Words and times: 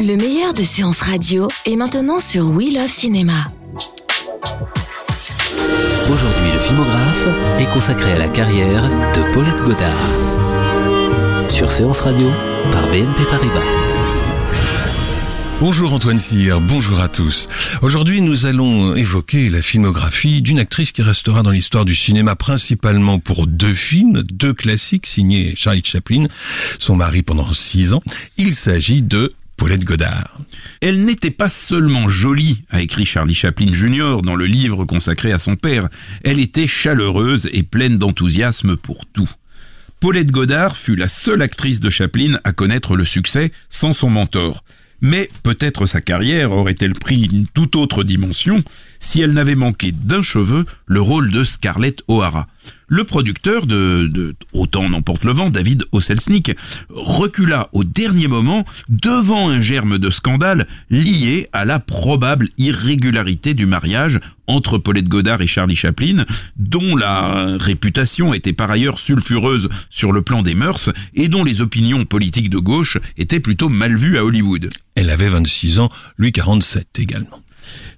Le 0.00 0.16
meilleur 0.16 0.52
de 0.52 0.62
séances 0.62 1.00
radio 1.00 1.48
est 1.64 1.76
maintenant 1.76 2.20
sur 2.20 2.48
We 2.50 2.74
Love 2.74 2.88
Cinéma. 2.88 3.50
Aujourd'hui, 6.04 6.52
le 6.52 6.58
filmographe 6.58 7.28
est 7.58 7.72
consacré 7.72 8.12
à 8.12 8.18
la 8.18 8.28
carrière 8.28 8.82
de 9.14 9.32
Paulette 9.32 9.62
Godard. 9.62 11.50
Sur 11.50 11.70
Séance 11.70 12.00
Radio, 12.00 12.30
par 12.72 12.86
BNP 12.88 13.24
Paribas. 13.30 13.62
Bonjour 15.60 15.94
Antoine 15.94 16.18
Cyr, 16.18 16.60
bonjour 16.60 17.00
à 17.00 17.08
tous. 17.08 17.48
Aujourd'hui, 17.80 18.20
nous 18.20 18.44
allons 18.44 18.94
évoquer 18.94 19.48
la 19.48 19.62
filmographie 19.62 20.42
d'une 20.42 20.58
actrice 20.58 20.92
qui 20.92 21.00
restera 21.00 21.42
dans 21.42 21.50
l'histoire 21.50 21.86
du 21.86 21.94
cinéma 21.94 22.36
principalement 22.36 23.18
pour 23.18 23.46
deux 23.46 23.74
films, 23.74 24.22
deux 24.24 24.52
classiques 24.52 25.06
signés 25.06 25.54
Charlie 25.56 25.82
Chaplin, 25.82 26.26
son 26.78 26.96
mari 26.96 27.22
pendant 27.22 27.50
six 27.54 27.94
ans. 27.94 28.02
Il 28.36 28.54
s'agit 28.54 29.00
de 29.00 29.30
Paulette 29.56 29.84
Godard. 29.84 30.38
Elle 30.80 31.04
n'était 31.04 31.30
pas 31.30 31.48
seulement 31.48 32.08
jolie, 32.08 32.62
a 32.70 32.82
écrit 32.82 33.06
Charlie 33.06 33.34
Chaplin 33.34 33.72
Jr. 33.72 34.22
dans 34.22 34.36
le 34.36 34.46
livre 34.46 34.84
consacré 34.84 35.32
à 35.32 35.38
son 35.38 35.56
père, 35.56 35.88
elle 36.24 36.38
était 36.38 36.66
chaleureuse 36.66 37.48
et 37.52 37.62
pleine 37.62 37.98
d'enthousiasme 37.98 38.76
pour 38.76 39.06
tout. 39.06 39.30
Paulette 39.98 40.30
Godard 40.30 40.76
fut 40.76 40.96
la 40.96 41.08
seule 41.08 41.42
actrice 41.42 41.80
de 41.80 41.90
Chaplin 41.90 42.38
à 42.44 42.52
connaître 42.52 42.96
le 42.96 43.04
succès 43.04 43.50
sans 43.70 43.92
son 43.92 44.10
mentor. 44.10 44.62
Mais 45.00 45.28
peut-être 45.42 45.86
sa 45.86 46.00
carrière 46.00 46.52
aurait-elle 46.52 46.94
pris 46.94 47.24
une 47.24 47.46
toute 47.46 47.76
autre 47.76 48.04
dimension 48.04 48.62
si 49.00 49.20
elle 49.20 49.32
n'avait 49.32 49.54
manqué 49.54 49.92
d'un 49.92 50.22
cheveu 50.22 50.66
le 50.86 51.00
rôle 51.00 51.30
de 51.30 51.44
Scarlett 51.44 52.02
O'Hara. 52.08 52.46
Le 52.88 53.04
producteur 53.04 53.66
de, 53.66 54.06
de 54.06 54.34
Autant 54.52 54.88
n'emporte 54.88 55.24
le 55.24 55.32
vent, 55.32 55.50
David 55.50 55.84
Osselsnik, 55.90 56.52
recula 56.88 57.68
au 57.72 57.82
dernier 57.82 58.28
moment 58.28 58.64
devant 58.88 59.48
un 59.48 59.60
germe 59.60 59.98
de 59.98 60.08
scandale 60.08 60.68
lié 60.88 61.48
à 61.52 61.64
la 61.64 61.80
probable 61.80 62.48
irrégularité 62.58 63.54
du 63.54 63.66
mariage 63.66 64.20
entre 64.46 64.78
Paulette 64.78 65.08
Godard 65.08 65.42
et 65.42 65.48
Charlie 65.48 65.74
Chaplin, 65.74 66.24
dont 66.56 66.94
la 66.94 67.56
réputation 67.58 68.32
était 68.32 68.52
par 68.52 68.70
ailleurs 68.70 69.00
sulfureuse 69.00 69.68
sur 69.90 70.12
le 70.12 70.22
plan 70.22 70.42
des 70.42 70.54
mœurs 70.54 70.90
et 71.14 71.28
dont 71.28 71.42
les 71.42 71.60
opinions 71.60 72.04
politiques 72.04 72.50
de 72.50 72.58
gauche 72.58 72.98
étaient 73.16 73.40
plutôt 73.40 73.68
mal 73.68 73.96
vues 73.96 74.16
à 74.16 74.24
Hollywood. 74.24 74.70
Elle 74.94 75.10
avait 75.10 75.28
26 75.28 75.80
ans, 75.80 75.88
lui 76.18 76.30
47 76.30 77.00
également. 77.00 77.42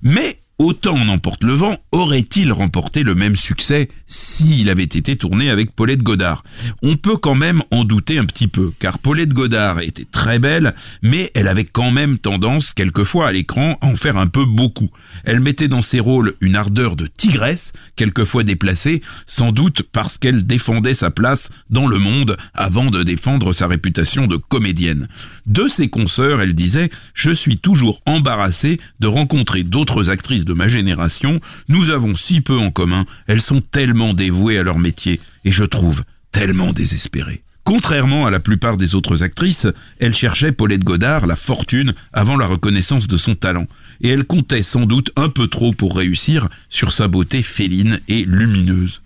Mais 0.03 0.41
Autant 0.61 0.97
en 0.97 1.07
emporte 1.07 1.45
le 1.45 1.53
vent 1.53 1.77
aurait-il 1.93 2.51
remporté 2.51 3.05
le 3.05 3.15
même 3.15 3.37
succès 3.37 3.89
s'il 4.09 4.71
avait 4.71 4.83
été 4.83 5.15
tourné 5.15 5.51
avec 5.51 5.71
Paulette 5.71 6.03
Godard? 6.03 6.43
On 6.83 6.97
peut 6.97 7.17
quand 7.17 7.37
même 7.37 7.63
en 7.71 7.85
douter 7.85 8.19
un 8.19 8.25
petit 8.25 8.49
peu, 8.49 8.73
car 8.81 8.99
Paulette 8.99 9.33
Godard 9.33 9.81
était 9.81 10.05
très 10.05 10.41
belle, 10.41 10.75
mais 11.01 11.31
elle 11.37 11.47
avait 11.47 11.65
quand 11.65 11.93
même 11.93 12.19
tendance, 12.19 12.75
quelquefois 12.75 13.29
à 13.29 13.33
l'écran, 13.33 13.79
à 13.81 13.87
en 13.87 13.95
faire 13.95 14.17
un 14.17 14.27
peu 14.27 14.47
beaucoup. 14.47 14.91
Elle 15.23 15.39
mettait 15.39 15.69
dans 15.69 15.81
ses 15.81 16.01
rôles 16.01 16.35
une 16.41 16.57
ardeur 16.57 16.97
de 16.97 17.07
tigresse, 17.07 17.73
quelquefois 17.95 18.43
déplacée, 18.43 19.01
sans 19.29 19.53
doute 19.53 19.83
parce 19.83 20.19
qu'elle 20.19 20.45
défendait 20.45 20.93
sa 20.93 21.13
place 21.13 21.51
dans 21.71 21.87
le 21.87 21.99
monde 21.99 22.37
avant 22.53 22.91
de 22.91 23.05
défendre 23.05 23.53
sa 23.53 23.69
réputation 23.69 24.27
de 24.27 24.37
comédienne. 24.37 25.07
De 25.47 25.69
ses 25.69 25.89
consoeurs, 25.89 26.41
elle 26.43 26.55
disait 26.55 26.91
«Je 27.15 27.31
suis 27.31 27.59
toujours 27.59 28.01
embarrassée 28.07 28.81
de 28.99 29.07
rencontrer 29.07 29.63
d'autres 29.63 30.11
actrices 30.11 30.48
de 30.49 30.55
ma 30.55 30.67
génération, 30.67 31.39
nous 31.69 31.91
avons 31.91 32.17
si 32.17 32.41
peu 32.41 32.59
en 32.59 32.73
commun, 32.73 33.07
elles 33.29 33.41
sont 33.41 33.61
tellement 33.61 34.15
dévouées 34.15 34.59
à 34.59 34.65
leur 34.65 34.81
métier, 34.81 35.21
et 35.45 35.53
je 35.53 35.63
trouve 35.63 36.03
tellement 36.33 36.73
désespérées. 36.73 37.43
Contrairement 37.63 38.27
à 38.27 38.31
la 38.31 38.41
plupart 38.41 38.79
des 38.79 38.95
autres 38.95 39.23
actrices, 39.23 39.67
elle 40.01 40.15
cherchait 40.15 40.53
Paulette 40.53 40.85
Godard 40.85 41.27
la 41.27 41.37
fortune 41.37 41.93
avant 42.15 42.39
la 42.39 42.47
reconnaissance 42.47 43.07
de 43.09 43.19
son 43.19 43.35
talent, 43.35 43.67
et 44.01 44.09
elle 44.09 44.25
comptait 44.25 44.63
sans 44.63 44.87
doute 44.87 45.13
un 45.17 45.29
peu 45.29 45.49
trop 45.49 45.73
pour 45.73 45.95
réussir 45.95 46.49
sur 46.71 46.93
sa 46.93 47.09
beauté 47.09 47.43
féline 47.43 48.01
et 48.09 48.25
lumineuse. 48.25 49.03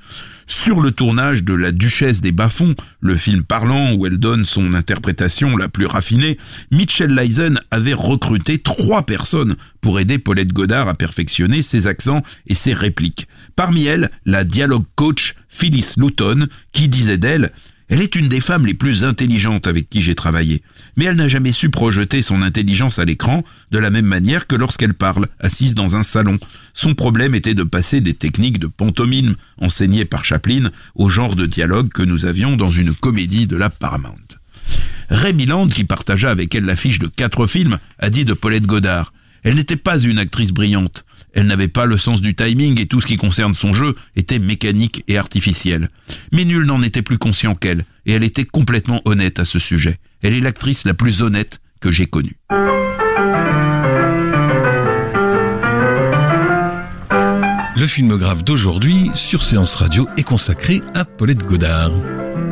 Sur 0.47 0.81
le 0.81 0.91
tournage 0.91 1.45
de 1.45 1.55
La 1.55 1.73
Duchesse 1.73 2.21
des 2.21 2.33
Bas-Fonds, 2.33 2.75
le 3.01 3.17
film 3.17 3.43
parlant 3.43 3.95
où 3.95 4.07
elle 4.07 4.19
donne 4.19 4.45
son 4.45 4.75
interprétation 4.75 5.57
la 5.57 5.69
plus 5.69 5.87
raffinée, 5.87 6.39
Mitchell 6.71 7.15
Leisen 7.15 7.59
avait 7.71 7.95
recruté 7.95 8.59
trois 8.59 9.07
personnes 9.07 9.57
pour 9.81 10.01
aider 10.01 10.19
Paulette 10.19 10.53
Godard 10.53 10.89
à 10.89 10.95
perfectionner 10.95 11.63
ses 11.63 11.87
accents 11.87 12.23
et 12.47 12.55
ses 12.55 12.75
répliques. 12.75 13.27
Parmi 13.57 13.85
elles, 13.87 14.11
la 14.25 14.45
dialogue 14.45 14.85
coach 14.95 15.35
Phyllis 15.49 15.95
Luton, 15.97 16.47
qui 16.73 16.89
disait 16.89 17.19
d'elle 17.19 17.53
elle 17.89 18.01
est 18.01 18.17
une 18.17 18.29
des 18.29 18.41
femmes 18.41 18.67
les 18.67 18.75
plus 18.75 19.05
intelligentes 19.05 19.67
avec 19.67 19.91
qui 19.91 20.03
j'ai 20.03 20.15
travaillé, 20.15 20.63
mais 20.97 21.05
elle 21.05 21.17
n'a 21.17 21.29
jamais 21.29 21.53
su 21.53 21.71
projeter 21.71 22.23
son 22.23 22.43
intelligence 22.43 22.99
à 22.99 23.05
l'écran 23.05 23.45
de 23.71 23.79
la 23.79 23.91
même 23.91 24.07
manière 24.07 24.47
que 24.47 24.57
lorsqu'elle 24.57 24.95
parle, 24.95 25.29
assise 25.41 25.75
dans 25.75 25.97
un 25.97 26.03
salon. 26.03 26.39
Son 26.73 26.95
problème 26.95 27.35
était 27.35 27.55
de 27.55 27.65
passer 27.65 28.01
des 28.01 28.15
techniques 28.15 28.59
de 28.59 28.67
pantomime 28.67 29.35
enseignées 29.59 30.05
par 30.05 30.25
Chaplin 30.25 30.71
au 30.95 31.09
genre 31.09 31.37
de 31.37 31.47
dialogue 31.47 31.89
que 31.89 32.03
nous 32.03 32.25
avions 32.25 32.57
dans 32.57 32.71
une 32.71 32.95
comédie 32.95 33.47
de 33.47 33.57
la 33.57 33.71
Paramount. 33.71 34.17
Ray 35.11 35.35
Milland, 35.35 35.69
qui 35.69 35.85
partagea 35.85 36.31
avec 36.31 36.55
elle 36.55 36.65
l'affiche 36.65 36.99
de 36.99 37.07
quatre 37.07 37.47
films, 37.47 37.79
a 37.99 38.09
dit 38.09 38.25
de 38.25 38.33
Paulette 38.33 38.67
Godard 38.67 39.13
elle 39.43 39.57
n'était 39.57 39.77
pas 39.77 39.99
une 39.99 40.19
actrice 40.19 40.53
brillante. 40.53 41.05
Elle 41.35 41.47
n'avait 41.47 41.69
pas 41.69 41.87
le 41.87 41.97
sens 41.97 42.21
du 42.21 42.35
timing 42.35 42.81
et 42.81 42.87
tout 42.87 43.01
ce 43.01 43.07
qui 43.07 43.17
concerne 43.17 43.55
son 43.55 43.73
jeu 43.73 43.95
était 44.17 44.39
mécanique 44.39 45.05
et 45.09 45.17
artificiel. 45.17 45.89
Mais 46.33 46.45
nul 46.45 46.65
n'en 46.65 46.83
était 46.83 47.03
plus 47.03 47.19
conscient 47.19 47.55
qu'elle, 47.55 47.85
et 48.07 48.13
elle 48.13 48.23
était 48.23 48.45
complètement 48.45 49.01
honnête 49.05 49.39
à 49.39 49.45
ce 49.45 49.59
sujet. 49.59 49.99
Elle 50.23 50.35
est 50.35 50.41
l'actrice 50.41 50.85
la 50.85 50.95
plus 50.95 51.23
honnête 51.23 51.61
que 51.81 51.91
j'ai 51.91 52.07
connue. 52.07 52.37
Le 57.83 57.87
filmographe 57.89 58.45
d'aujourd'hui 58.45 59.11
sur 59.15 59.43
Séance 59.43 59.75
Radio 59.75 60.07
est 60.17 60.23
consacré 60.23 60.83
à 60.95 61.05
Paulette 61.05 61.45
Godard. 61.45 61.91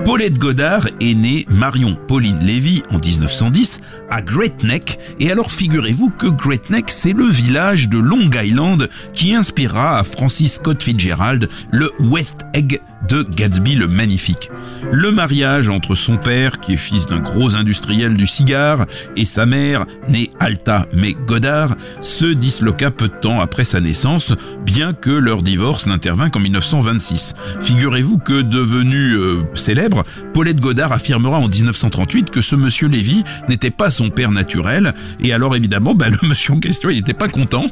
Paulette 0.04 0.38
Godard 0.38 0.88
est 1.00 1.14
née 1.14 1.46
Marion 1.48 1.94
Pauline 1.94 2.40
Lévy 2.40 2.82
en 2.90 2.98
1910 2.98 3.80
à 4.08 4.22
Great 4.22 4.64
Neck. 4.64 4.98
Et 5.18 5.30
alors 5.30 5.52
figurez-vous 5.52 6.10
que 6.10 6.26
Great 6.26 6.70
Neck, 6.70 6.86
c'est 6.88 7.12
le 7.12 7.26
village 7.26 7.88
de 7.88 7.98
Long 7.98 8.30
Island 8.34 8.88
qui 9.12 9.34
inspirera 9.34 9.98
à 9.98 10.04
Francis 10.04 10.54
Scott 10.54 10.82
Fitzgerald 10.82 11.48
le 11.70 11.90
West 12.00 12.40
Egg 12.54 12.80
de 13.08 13.22
Gatsby 13.22 13.74
le 13.74 13.88
Magnifique. 13.88 14.50
Le 14.92 15.10
mariage 15.10 15.68
entre 15.68 15.94
son 15.94 16.16
père, 16.16 16.60
qui 16.60 16.74
est 16.74 16.78
fils 16.78 17.06
d'un 17.06 17.18
gros 17.18 17.54
industriel 17.54 18.16
du 18.16 18.26
cigare, 18.26 18.86
et 19.16 19.24
sa 19.24 19.46
mère, 19.46 19.86
née 20.08 20.30
Alta 20.38 20.86
mais 20.92 21.14
Godard, 21.26 21.76
se 22.00 22.26
disloqua 22.26 22.90
peu 22.90 23.08
de 23.08 23.14
temps 23.14 23.40
après 23.40 23.64
sa 23.64 23.80
naissance, 23.80 24.32
bien 24.64 24.92
que 24.92 25.10
leur 25.10 25.42
divorce 25.42 25.86
n'intervint 25.86 26.30
qu'en 26.30 26.40
1926. 26.40 27.34
Figurez-vous 27.60 28.18
que 28.18 28.42
devenu 28.42 29.14
euh, 29.14 29.42
célèbre, 29.54 30.04
Paulette 30.32 30.60
Godard 30.60 30.92
affirmera 30.92 31.38
en 31.38 31.48
1938 31.48 32.30
que 32.30 32.40
ce 32.40 32.56
monsieur 32.56 32.88
Lévy 32.88 33.24
n'était 33.48 33.70
pas 33.70 33.90
son 33.90 34.10
père 34.10 34.30
naturel, 34.30 34.94
et 35.20 35.32
alors 35.32 35.56
évidemment, 35.56 35.94
bah, 35.94 36.08
le 36.08 36.18
monsieur 36.28 36.54
en 36.54 36.60
question, 36.60 36.90
n'était 36.90 37.14
pas 37.14 37.28
content, 37.28 37.66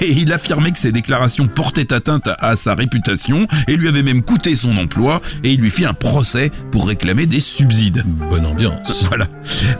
et 0.00 0.12
il 0.12 0.32
affirmait 0.32 0.72
que 0.72 0.78
ses 0.78 0.92
déclarations 0.92 1.48
portaient 1.48 1.92
atteinte 1.92 2.28
à 2.38 2.56
sa 2.56 2.74
réputation, 2.74 3.46
et 3.68 3.76
lui 3.76 3.88
avait 3.88 4.02
même 4.02 4.22
coûté 4.22 4.56
son 4.56 4.69
emploi 4.76 5.20
et 5.44 5.52
il 5.52 5.60
lui 5.60 5.70
fit 5.70 5.84
un 5.84 5.92
procès 5.92 6.50
pour 6.70 6.88
réclamer 6.88 7.26
des 7.26 7.40
subsides. 7.40 8.04
Bonne 8.06 8.46
ambiance. 8.46 9.04
Voilà. 9.10 9.26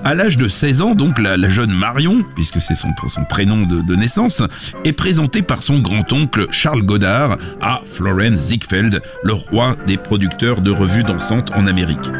À 0.02 0.14
l'âge 0.14 0.38
de 0.38 0.48
16 0.48 0.82
ans, 0.82 0.94
donc, 0.96 1.20
la, 1.20 1.36
jeune 1.50 1.72
Marion, 1.72 2.24
puisque 2.34 2.60
c'est 2.60 2.74
son, 2.74 2.88
son 3.06 3.24
prénom 3.24 3.62
de, 3.62 3.94
naissance, 3.94 4.42
est 4.84 4.92
présentée 4.92 5.42
par 5.42 5.62
son 5.62 5.78
grand-oncle 5.78 6.46
Charles 6.50 6.82
Godard 6.82 7.38
à 7.60 7.82
Florence 7.84 8.38
Ziegfeld, 8.38 9.02
le 9.22 9.32
roi 9.32 9.76
des 9.86 9.96
producteurs 9.96 10.62
de 10.62 10.70
revues 10.70 11.04
dansantes 11.04 11.50
en 11.54 11.66
Amérique. 11.66 12.10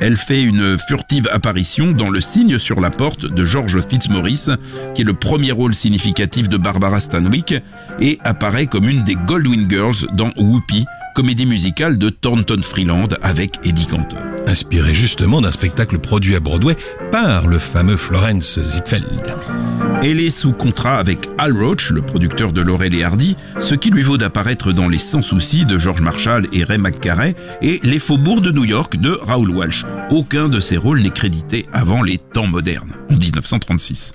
Elle 0.00 0.16
fait 0.16 0.42
une 0.42 0.78
furtive 0.78 1.28
apparition 1.30 1.92
dans 1.92 2.08
Le 2.08 2.22
signe 2.22 2.58
sur 2.58 2.80
la 2.80 2.90
porte 2.90 3.26
de 3.26 3.44
George 3.44 3.78
Fitzmaurice, 3.86 4.50
qui 4.94 5.02
est 5.02 5.04
le 5.04 5.12
premier 5.12 5.52
rôle 5.52 5.74
significatif 5.74 6.48
de 6.48 6.56
Barbara 6.56 7.00
Stanwyck, 7.00 7.54
et 8.00 8.18
apparaît 8.24 8.66
comme 8.66 8.88
une 8.88 9.02
des 9.02 9.16
Goldwyn 9.26 9.68
Girls 9.68 10.06
dans 10.14 10.30
Whoopi, 10.38 10.86
comédie 11.14 11.46
musicale 11.46 11.98
de 11.98 12.08
Thornton 12.08 12.60
Freeland 12.62 13.08
avec 13.22 13.58
Eddie 13.64 13.86
Cantor. 13.86 14.18
Inspiré 14.46 14.94
justement 14.94 15.40
d'un 15.40 15.52
spectacle 15.52 15.98
produit 15.98 16.34
à 16.34 16.40
Broadway 16.40 16.76
par 17.12 17.46
le 17.46 17.58
fameux 17.58 17.96
Florence 17.96 18.60
Ziegfeld. 18.60 19.36
Elle 20.02 20.20
est 20.20 20.30
sous 20.30 20.52
contrat 20.52 20.96
avec 20.96 21.28
Al 21.36 21.52
Roach, 21.52 21.90
le 21.90 22.00
producteur 22.00 22.52
de 22.52 22.62
Laurel 22.62 22.94
et 22.94 23.04
Hardy, 23.04 23.36
ce 23.58 23.74
qui 23.74 23.90
lui 23.90 24.02
vaut 24.02 24.16
d'apparaître 24.16 24.72
dans 24.72 24.88
Les 24.88 24.98
Sans 24.98 25.22
Soucis 25.22 25.66
de 25.66 25.78
George 25.78 26.00
Marshall 26.00 26.46
et 26.52 26.64
Ray 26.64 26.78
McCarey 26.78 27.34
et 27.60 27.80
Les 27.82 27.98
Faubourgs 27.98 28.40
de 28.40 28.50
New 28.50 28.64
York 28.64 28.96
de 28.96 29.10
Raoul 29.10 29.50
Walsh. 29.50 29.84
Aucun 30.10 30.48
de 30.48 30.58
ces 30.58 30.78
rôles 30.78 31.02
n'est 31.02 31.10
crédité 31.10 31.66
avant 31.72 32.02
les 32.02 32.16
temps 32.16 32.46
modernes, 32.46 32.94
en 33.10 33.16
1936. 33.16 34.14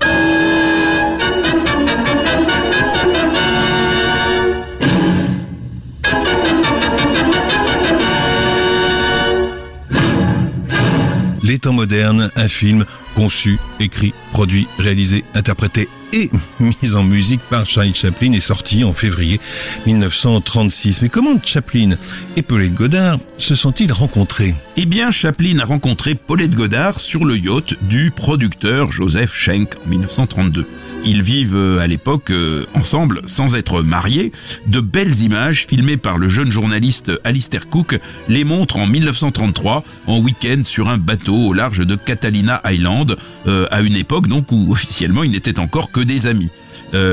Les 11.45 11.59
temps 11.59 11.73
modernes, 11.73 12.31
un 12.35 12.47
film 12.47 12.85
conçu, 13.13 13.59
écrit, 13.79 14.15
produit, 14.31 14.67
réalisé, 14.79 15.23
interprété 15.35 15.87
et 16.15 16.31
mis 16.59 16.95
en 16.95 17.03
musique 17.03 17.41
par 17.49 17.65
Charlie 17.65 17.93
Chaplin 17.93 18.31
est 18.31 18.39
sorti 18.39 18.85
en 18.85 18.93
février 18.93 19.39
1936. 19.85 21.01
Mais 21.01 21.09
comment 21.09 21.37
Chaplin 21.43 21.97
et 22.37 22.41
Paulette 22.41 22.73
Godard 22.73 23.19
se 23.37 23.53
sont-ils 23.53 23.91
rencontrés? 23.91 24.55
Eh 24.77 24.85
bien, 24.85 25.11
Chaplin 25.11 25.59
a 25.59 25.65
rencontré 25.65 26.15
Paulette 26.15 26.55
Godard 26.55 27.01
sur 27.01 27.25
le 27.25 27.37
yacht 27.37 27.75
du 27.83 28.11
producteur 28.11 28.91
Joseph 28.91 29.33
Schenck 29.35 29.75
en 29.85 29.89
1932. 29.89 30.67
Ils 31.03 31.21
vivent 31.21 31.55
euh, 31.55 31.79
à 31.79 31.87
l'époque 31.87 32.31
euh, 32.31 32.65
ensemble 32.73 33.21
sans 33.27 33.55
être 33.55 33.83
mariés. 33.83 34.31
De 34.67 34.79
belles 34.79 35.21
images 35.21 35.65
filmées 35.67 35.97
par 35.97 36.17
le 36.17 36.29
jeune 36.29 36.51
journaliste 36.51 37.11
Alistair 37.23 37.69
Cook 37.69 37.99
les 38.27 38.43
montrent 38.43 38.79
en 38.79 38.87
1933 38.87 39.83
en 40.07 40.19
week-end 40.19 40.61
sur 40.63 40.89
un 40.89 40.97
bateau 40.97 41.35
au 41.35 41.53
large 41.53 41.85
de 41.85 41.95
Catalina 41.95 42.61
Island 42.65 43.17
euh, 43.47 43.67
à 43.69 43.81
une 43.81 43.95
époque 43.95 44.27
donc 44.27 44.51
où 44.51 44.71
officiellement 44.71 45.23
ils 45.23 45.31
n'étaient 45.31 45.59
encore 45.59 45.91
que 45.91 46.04
des 46.05 46.27
amis. 46.27 46.49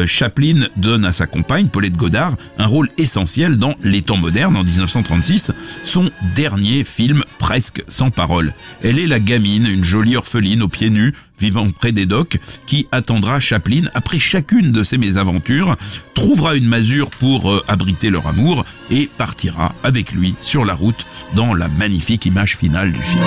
Chaplin 0.07 0.67
donne 0.77 1.05
à 1.05 1.13
sa 1.13 1.27
compagne, 1.27 1.67
Paulette 1.67 1.97
Godard, 1.97 2.37
un 2.59 2.67
rôle 2.67 2.89
essentiel 2.99 3.57
dans 3.57 3.75
Les 3.83 4.03
temps 4.03 4.17
modernes 4.17 4.57
en 4.57 4.63
1936, 4.63 5.51
son 5.83 6.11
dernier 6.37 6.85
film 6.85 7.23
presque 7.39 7.83
sans 7.89 8.11
parole. 8.11 8.55
Elle 8.83 8.99
est 8.99 9.07
la 9.07 9.19
gamine, 9.19 9.67
une 9.67 9.85
jolie 9.85 10.17
orpheline 10.17 10.63
aux 10.63 10.69
pieds 10.69 10.91
nus, 10.91 11.15
vivant 11.39 11.69
près 11.71 11.93
des 11.93 12.07
docks, 12.07 12.39
qui 12.67 12.87
attendra 12.93 13.41
Chaplin 13.41 13.83
après 13.95 14.19
chacune 14.19 14.71
de 14.71 14.85
ses 14.85 14.99
mésaventures, 14.99 15.77
trouvera 16.15 16.55
une 16.55 16.69
masure 16.69 17.11
pour 17.11 17.51
euh, 17.51 17.65
abriter 17.67 18.11
leur 18.11 18.27
amour 18.29 18.65
et 18.91 19.11
partira 19.19 19.75
avec 19.83 20.13
lui 20.13 20.35
sur 20.41 20.65
la 20.65 20.75
route 20.75 21.05
dans 21.35 21.55
la 21.55 21.69
magnifique 21.69 22.27
image 22.27 22.57
finale 22.57 22.93
du 22.93 23.03
film. 23.03 23.25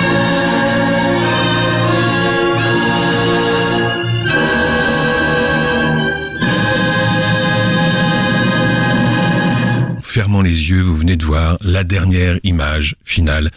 Les 10.26 10.70
yeux, 10.70 10.80
vous 10.80 10.96
venez 10.96 11.16
de 11.16 11.24
voir 11.24 11.56
la 11.60 11.84
dernière 11.84 12.38
image 12.42 12.96
finale 13.04 13.50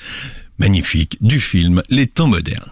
magnifique 0.60 1.18
du 1.20 1.40
film 1.40 1.82
Les 1.90 2.06
temps 2.06 2.28
modernes. 2.28 2.72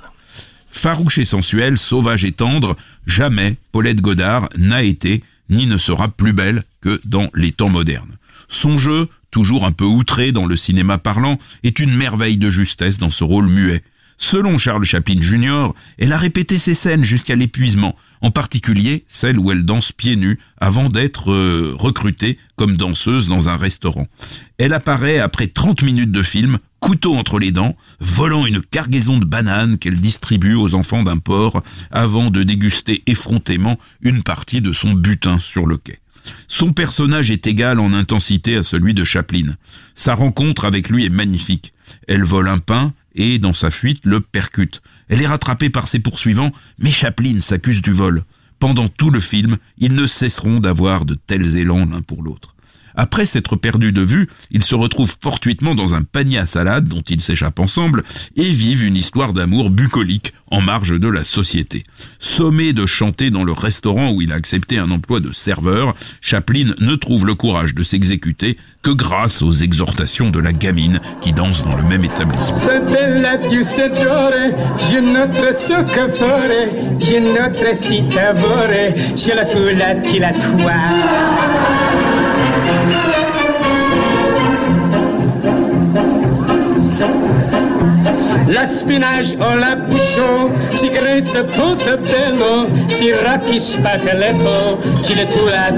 Farouche 0.70 1.18
et 1.18 1.26
sensuelle, 1.26 1.78
sauvage 1.78 2.24
et 2.24 2.32
tendre, 2.32 2.78
jamais 3.08 3.56
Paulette 3.72 4.02
Godard 4.02 4.50
n'a 4.58 4.84
été 4.84 5.24
ni 5.50 5.66
ne 5.66 5.78
sera 5.78 6.10
plus 6.10 6.34
belle 6.34 6.64
que 6.82 7.02
dans 7.06 7.30
les 7.34 7.52
temps 7.52 7.70
modernes. 7.70 8.18
Son 8.48 8.78
jeu, 8.78 9.10
toujours 9.32 9.66
un 9.66 9.72
peu 9.72 9.86
outré 9.86 10.32
dans 10.32 10.46
le 10.46 10.58
cinéma 10.58 11.00
parlant, 11.00 11.40
est 11.64 11.80
une 11.80 11.96
merveille 11.96 12.38
de 12.38 12.52
justesse 12.52 13.00
dans 13.00 13.12
ce 13.12 13.24
rôle 13.24 13.50
muet. 13.50 13.82
Selon 14.18 14.58
Charles 14.58 14.86
Chaplin 14.86 15.22
Jr., 15.22 15.70
elle 15.98 16.14
a 16.14 16.18
répété 16.18 16.60
ses 16.60 16.76
scènes 16.76 17.04
jusqu'à 17.04 17.36
l'épuisement, 17.36 17.96
en 18.22 18.32
particulier 18.32 19.04
celle 19.08 19.40
où 19.40 19.52
elle 19.52 19.66
danse 19.66 19.92
pieds 19.92 20.16
nus 20.16 20.40
avant 20.60 20.90
d'être 20.90 21.32
euh, 21.32 21.74
recrutée 21.78 22.38
comme 22.56 22.78
danseuse 22.78 23.28
dans 23.28 23.50
un 23.50 23.58
restaurant. 23.58 24.08
Elle 24.58 24.74
apparaît 24.74 25.20
après 25.20 25.48
30 25.48 25.84
minutes 25.84 26.12
de 26.12 26.24
film, 26.24 26.58
couteau 26.80 27.16
entre 27.16 27.40
les 27.40 27.52
dents, 27.52 27.76
volant 28.00 28.46
une 28.46 28.62
cargaison 28.62 29.18
de 29.18 29.26
bananes 29.26 29.78
qu'elle 29.78 30.00
distribue 30.00 30.56
aux 30.56 30.74
enfants 30.74 31.04
d'un 31.04 31.18
port 31.18 31.64
avant 31.92 32.30
de 32.30 32.44
déguster 32.44 33.04
effrontément 33.08 33.80
une 34.02 34.24
partie 34.24 34.62
de 34.62 34.74
son 34.74 34.94
butin 34.94 35.40
sur 35.40 35.66
le 35.66 35.78
quai. 35.78 36.00
Son 36.48 36.74
personnage 36.74 37.32
est 37.32 37.48
égal 37.48 37.80
en 37.80 37.94
intensité 37.94 38.58
à 38.58 38.64
celui 38.64 38.94
de 38.94 39.04
Chaplin. 39.04 39.56
Sa 39.96 40.16
rencontre 40.16 40.66
avec 40.66 40.90
lui 40.90 41.06
est 41.06 41.10
magnifique. 41.10 41.74
Elle 42.08 42.24
vole 42.24 42.50
un 42.50 42.58
pain 42.58 42.94
et, 43.18 43.40
dans 43.40 43.54
sa 43.54 43.70
fuite, 43.72 44.00
le 44.04 44.22
percute. 44.22 44.82
Elle 45.10 45.22
est 45.22 45.28
rattrapée 45.28 45.70
par 45.70 45.88
ses 45.88 46.00
poursuivants, 46.00 46.52
mais 46.80 46.90
Chaplin 46.90 47.42
s'accuse 47.42 47.82
du 47.82 47.92
vol. 47.92 48.24
Pendant 48.60 48.88
tout 48.88 49.10
le 49.10 49.20
film, 49.20 49.58
ils 49.78 49.94
ne 49.94 50.06
cesseront 50.06 50.60
d'avoir 50.60 51.06
de 51.06 51.14
tels 51.16 51.58
élans 51.58 51.86
l'un 51.86 52.02
pour 52.02 52.24
l'autre. 52.24 52.56
Après 52.98 53.28
s'être 53.28 53.56
perdus 53.56 53.94
de 53.94 54.02
vue, 54.02 54.28
ils 54.52 54.64
se 54.64 54.76
retrouvent 54.76 55.16
fortuitement 55.22 55.76
dans 55.76 55.94
un 55.94 56.02
panier 56.02 56.40
à 56.40 56.48
salade 56.48 56.88
dont 56.88 57.04
ils 57.08 57.22
s'échappent 57.22 57.60
ensemble 57.60 58.04
et 58.36 58.52
vivent 58.52 58.84
une 58.84 58.98
histoire 58.98 59.34
d'amour 59.34 59.70
bucolique 59.70 60.34
en 60.50 60.62
marge 60.62 61.00
de 61.00 61.08
la 61.08 61.24
société. 61.24 61.84
Sommé 62.20 62.74
de 62.74 62.86
chanter 62.86 63.30
dans 63.30 63.44
le 63.44 63.52
restaurant 63.52 64.12
où 64.12 64.22
il 64.22 64.32
a 64.32 64.36
accepté 64.36 64.78
un 64.80 64.90
emploi 64.92 65.20
de 65.20 65.32
serveur, 65.32 65.96
Chaplin 66.22 66.74
ne 66.80 66.96
trouve 66.96 67.26
le 67.26 67.36
courage 67.36 67.76
de 67.76 67.84
s'exécuter 67.84 68.58
que 68.82 68.92
grâce 68.92 69.42
aux 69.42 69.52
exhortations 69.52 70.30
de 70.30 70.40
la 70.40 70.54
gamine 70.54 71.00
qui 71.22 71.34
danse 71.34 71.64
dans 71.64 71.76
le 71.76 71.84
même 71.84 72.04
établissement. 72.04 72.58
Spinach 88.68 89.36
o 89.40 89.56
la 89.56 89.76
bouchon, 89.76 90.52
cigarette 90.74 91.44
bello, 91.98 92.68
si 92.90 93.12
racchi 93.12 93.60
spaghetto, 93.60 94.80
le 95.16 95.28
tua, 95.28 95.72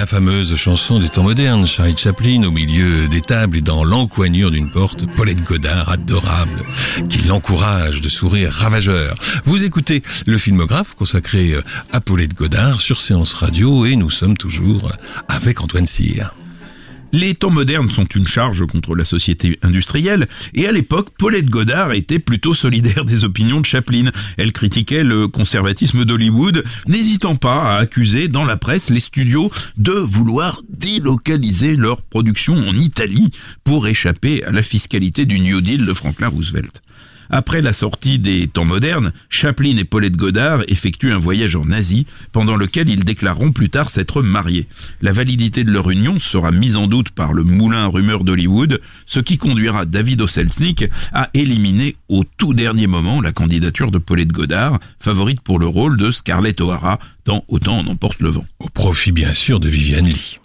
la 0.00 0.06
fameuse 0.06 0.56
chanson 0.56 0.98
des 0.98 1.10
temps 1.10 1.24
modernes, 1.24 1.66
Charlie 1.66 1.94
Chaplin 1.94 2.42
au 2.44 2.50
milieu 2.50 3.06
des 3.06 3.20
tables 3.20 3.58
et 3.58 3.60
dans 3.60 3.84
l'encoignure 3.84 4.50
d'une 4.50 4.70
porte, 4.70 5.04
Paulette 5.14 5.42
Godard, 5.42 5.90
adorable, 5.90 6.62
qui 7.10 7.20
l'encourage 7.28 8.00
de 8.00 8.08
sourire 8.08 8.50
ravageur. 8.50 9.14
Vous 9.44 9.62
écoutez 9.62 10.02
le 10.24 10.38
filmographe 10.38 10.94
consacré 10.94 11.54
à 11.92 12.00
Paulette 12.00 12.32
Godard 12.32 12.80
sur 12.80 12.98
Séance 12.98 13.34
Radio 13.34 13.84
et 13.84 13.94
nous 13.94 14.08
sommes 14.08 14.38
toujours 14.38 14.90
avec 15.28 15.60
Antoine 15.60 15.86
Cyr. 15.86 16.32
Les 17.12 17.34
temps 17.34 17.50
modernes 17.50 17.90
sont 17.90 18.04
une 18.04 18.26
charge 18.26 18.64
contre 18.66 18.94
la 18.94 19.04
société 19.04 19.58
industrielle, 19.62 20.28
et 20.54 20.68
à 20.68 20.72
l'époque, 20.72 21.08
Paulette 21.18 21.50
Godard 21.50 21.92
était 21.92 22.20
plutôt 22.20 22.54
solidaire 22.54 23.04
des 23.04 23.24
opinions 23.24 23.60
de 23.60 23.66
Chaplin. 23.66 24.10
Elle 24.36 24.52
critiquait 24.52 25.02
le 25.02 25.26
conservatisme 25.26 26.04
d'Hollywood, 26.04 26.64
n'hésitant 26.86 27.34
pas 27.34 27.62
à 27.62 27.78
accuser 27.78 28.28
dans 28.28 28.44
la 28.44 28.56
presse 28.56 28.90
les 28.90 29.00
studios 29.00 29.50
de 29.76 29.92
vouloir 29.92 30.62
délocaliser 30.68 31.74
leur 31.74 32.02
production 32.02 32.54
en 32.56 32.76
Italie 32.76 33.30
pour 33.64 33.88
échapper 33.88 34.44
à 34.44 34.52
la 34.52 34.62
fiscalité 34.62 35.26
du 35.26 35.40
New 35.40 35.60
Deal 35.60 35.86
de 35.86 35.92
Franklin 35.92 36.28
Roosevelt. 36.28 36.80
Après 37.30 37.62
la 37.62 37.72
sortie 37.72 38.18
des 38.18 38.48
temps 38.48 38.64
modernes, 38.64 39.12
Chaplin 39.28 39.76
et 39.76 39.84
Paulette 39.84 40.16
Godard 40.16 40.62
effectuent 40.66 41.12
un 41.12 41.18
voyage 41.18 41.54
en 41.54 41.70
Asie, 41.70 42.06
pendant 42.32 42.56
lequel 42.56 42.88
ils 42.88 43.04
déclareront 43.04 43.52
plus 43.52 43.70
tard 43.70 43.88
s'être 43.88 44.20
mariés. 44.22 44.66
La 45.00 45.12
validité 45.12 45.62
de 45.62 45.70
leur 45.70 45.90
union 45.90 46.18
sera 46.18 46.50
mise 46.50 46.76
en 46.76 46.88
doute 46.88 47.10
par 47.10 47.32
le 47.32 47.44
moulin 47.44 47.84
à 47.84 47.86
rumeurs 47.86 48.24
d'Hollywood, 48.24 48.80
ce 49.06 49.20
qui 49.20 49.38
conduira 49.38 49.86
David 49.86 50.22
Oselznick 50.22 50.86
à 51.12 51.30
éliminer 51.34 51.96
au 52.08 52.24
tout 52.36 52.52
dernier 52.52 52.88
moment 52.88 53.20
la 53.20 53.32
candidature 53.32 53.92
de 53.92 53.98
Paulette 53.98 54.32
Godard, 54.32 54.80
favorite 54.98 55.40
pour 55.40 55.58
le 55.58 55.66
rôle 55.66 55.96
de 55.96 56.10
Scarlett 56.10 56.60
O'Hara 56.60 56.98
dans 57.26 57.44
Autant 57.48 57.78
en 57.78 57.86
emporte 57.86 58.20
le 58.20 58.30
vent. 58.30 58.46
Au 58.58 58.68
profit 58.68 59.12
bien 59.12 59.32
sûr 59.32 59.60
de 59.60 59.68
Viviane 59.68 60.06
Lee. 60.06 60.40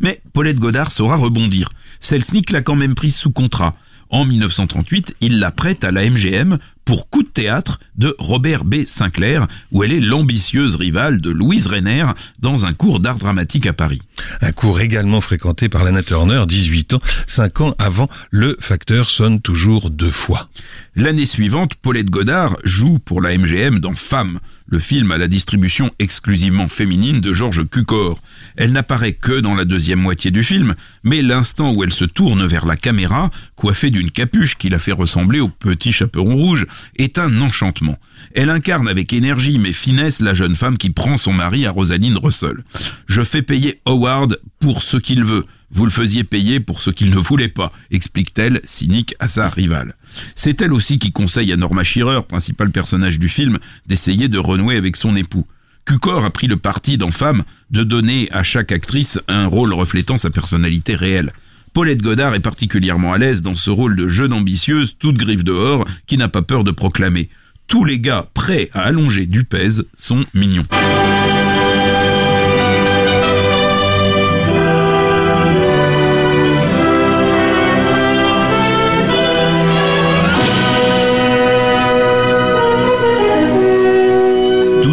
Mais 0.00 0.20
Paulette 0.32 0.58
Godard 0.58 0.92
saura 0.92 1.16
rebondir. 1.16 1.70
Selznick 2.00 2.50
l'a 2.50 2.62
quand 2.62 2.76
même 2.76 2.94
prise 2.94 3.16
sous 3.16 3.30
contrat. 3.30 3.76
En 4.10 4.24
1938, 4.24 5.16
il 5.20 5.40
la 5.40 5.50
prête 5.50 5.84
à 5.84 5.90
la 5.90 6.08
MGM 6.08 6.58
pour 6.86 7.10
Coup 7.10 7.22
de 7.22 7.28
théâtre 7.28 7.80
de 7.96 8.14
Robert 8.18 8.64
B. 8.64 8.86
Sinclair, 8.86 9.46
où 9.72 9.84
elle 9.84 9.92
est 9.92 10.00
l'ambitieuse 10.00 10.76
rivale 10.76 11.20
de 11.20 11.30
Louise 11.30 11.66
Renner 11.66 12.06
dans 12.38 12.64
un 12.64 12.72
cours 12.72 13.00
d'art 13.00 13.18
dramatique 13.18 13.66
à 13.66 13.74
Paris. 13.74 14.00
Un 14.40 14.52
cours 14.52 14.80
également 14.80 15.20
fréquenté 15.20 15.68
par 15.68 15.84
Lana 15.84 16.02
Turner, 16.02 16.44
18 16.46 16.94
ans, 16.94 17.00
5 17.26 17.60
ans 17.60 17.74
avant 17.78 18.08
Le 18.30 18.56
facteur 18.60 19.10
sonne 19.10 19.40
toujours 19.40 19.90
deux 19.90 20.10
fois. 20.10 20.48
L'année 20.94 21.26
suivante, 21.26 21.74
Paulette 21.74 22.10
Godard 22.10 22.56
joue 22.64 22.98
pour 22.98 23.20
la 23.20 23.36
MGM 23.36 23.80
dans 23.80 23.94
Femme, 23.94 24.38
le 24.68 24.78
film 24.78 25.12
à 25.12 25.18
la 25.18 25.28
distribution 25.28 25.90
exclusivement 25.98 26.68
féminine 26.68 27.20
de 27.20 27.32
Georges 27.32 27.68
Cukor. 27.68 28.20
Elle 28.56 28.72
n'apparaît 28.72 29.12
que 29.12 29.40
dans 29.40 29.54
la 29.54 29.64
deuxième 29.64 30.00
moitié 30.00 30.30
du 30.30 30.42
film, 30.42 30.74
mais 31.04 31.22
l'instant 31.22 31.72
où 31.72 31.84
elle 31.84 31.92
se 31.92 32.04
tourne 32.04 32.46
vers 32.46 32.66
la 32.66 32.76
caméra, 32.76 33.30
coiffée 33.54 33.90
d'une 33.90 34.10
capuche 34.10 34.56
qui 34.56 34.68
la 34.68 34.78
fait 34.78 34.92
ressembler 34.92 35.40
au 35.40 35.48
petit 35.48 35.92
chaperon 35.92 36.34
rouge, 36.34 36.66
est 36.96 37.18
un 37.18 37.40
enchantement. 37.40 37.98
Elle 38.34 38.50
incarne 38.50 38.88
avec 38.88 39.12
énergie 39.12 39.58
mais 39.58 39.72
finesse 39.72 40.20
la 40.20 40.34
jeune 40.34 40.54
femme 40.54 40.78
qui 40.78 40.90
prend 40.90 41.16
son 41.16 41.32
mari 41.32 41.66
à 41.66 41.70
Rosaline 41.70 42.18
Russell. 42.18 42.64
Je 43.06 43.22
fais 43.22 43.42
payer 43.42 43.80
Howard 43.84 44.38
pour 44.58 44.82
ce 44.82 44.96
qu'il 44.96 45.24
veut. 45.24 45.46
Vous 45.70 45.84
le 45.84 45.90
faisiez 45.90 46.24
payer 46.24 46.60
pour 46.60 46.80
ce 46.80 46.90
qu'il 46.90 47.10
ne 47.10 47.16
voulait 47.16 47.48
pas, 47.48 47.72
explique-t-elle, 47.90 48.60
cynique 48.64 49.14
à 49.18 49.28
sa 49.28 49.48
rivale. 49.48 49.94
C'est 50.34 50.60
elle 50.62 50.72
aussi 50.72 50.98
qui 50.98 51.12
conseille 51.12 51.52
à 51.52 51.56
Norma 51.56 51.82
Shearer, 51.82 52.22
principal 52.22 52.70
personnage 52.70 53.18
du 53.18 53.28
film, 53.28 53.58
d'essayer 53.86 54.28
de 54.28 54.38
renouer 54.38 54.76
avec 54.76 54.96
son 54.96 55.16
époux. 55.16 55.46
Cucor 55.84 56.24
a 56.24 56.30
pris 56.30 56.46
le 56.46 56.56
parti 56.56 56.98
dans 56.98 57.10
Femme 57.10 57.42
de 57.70 57.84
donner 57.84 58.28
à 58.32 58.42
chaque 58.42 58.72
actrice 58.72 59.20
un 59.28 59.46
rôle 59.46 59.72
reflétant 59.72 60.18
sa 60.18 60.30
personnalité 60.30 60.94
réelle. 60.94 61.32
Paulette 61.76 62.00
Godard 62.00 62.34
est 62.34 62.40
particulièrement 62.40 63.12
à 63.12 63.18
l'aise 63.18 63.42
dans 63.42 63.54
ce 63.54 63.68
rôle 63.68 63.96
de 63.96 64.08
jeune 64.08 64.32
ambitieuse, 64.32 64.96
toute 64.98 65.18
griffe 65.18 65.44
dehors, 65.44 65.86
qui 66.06 66.16
n'a 66.16 66.30
pas 66.30 66.40
peur 66.40 66.64
de 66.64 66.70
proclamer. 66.70 67.28
Tous 67.66 67.84
les 67.84 68.00
gars 68.00 68.30
prêts 68.32 68.70
à 68.72 68.84
allonger 68.84 69.26
du 69.26 69.44
pèse 69.44 69.86
sont 69.98 70.24
mignons. 70.32 70.64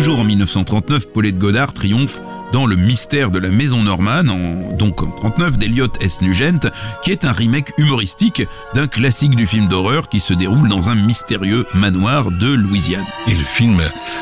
Toujours 0.03 0.19
en 0.19 0.25
1939, 0.25 1.13
Paulette 1.13 1.37
Godard 1.37 1.71
triomphe 1.71 2.19
dans 2.51 2.65
Le 2.65 2.75
mystère 2.75 3.31
de 3.31 3.39
la 3.39 3.47
maison 3.47 3.83
Norman, 3.83 4.27
en, 4.27 4.75
donc 4.75 5.01
en 5.01 5.09
39, 5.09 5.57
d'Eliot 5.57 5.87
S. 6.01 6.19
Nugent, 6.19 6.69
qui 7.03 7.11
est 7.11 7.23
un 7.23 7.31
remake 7.31 7.71
humoristique 7.77 8.43
d'un 8.73 8.87
classique 8.87 9.33
du 9.37 9.47
film 9.47 9.69
d'horreur 9.69 10.09
qui 10.09 10.19
se 10.19 10.33
déroule 10.33 10.67
dans 10.67 10.89
un 10.89 10.95
mystérieux 10.95 11.65
manoir 11.73 12.31
de 12.31 12.51
Louisiane. 12.51 13.05
Et 13.27 13.33
le 13.33 13.45
film 13.45 13.81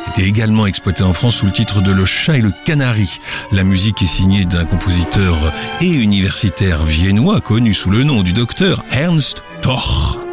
était 0.10 0.28
également 0.28 0.68
exploité 0.68 1.02
en 1.02 1.14
France 1.14 1.38
sous 1.38 1.48
le 1.48 1.52
titre 1.52 1.82
de 1.82 1.92
Le 1.92 2.06
chat 2.06 2.38
et 2.38 2.42
le 2.42 2.54
canari. 2.64 3.18
La 3.52 3.64
musique 3.64 4.04
est 4.04 4.06
signée 4.06 4.46
d'un 4.46 4.66
compositeur 4.66 5.52
et 5.82 5.90
universitaire 5.90 6.84
viennois 6.84 7.42
connu 7.42 7.74
sous 7.74 7.90
le 7.90 8.04
nom 8.04 8.22
du 8.22 8.34
docteur 8.34 8.86
Ernst 8.92 9.42
Toch. 9.64 10.31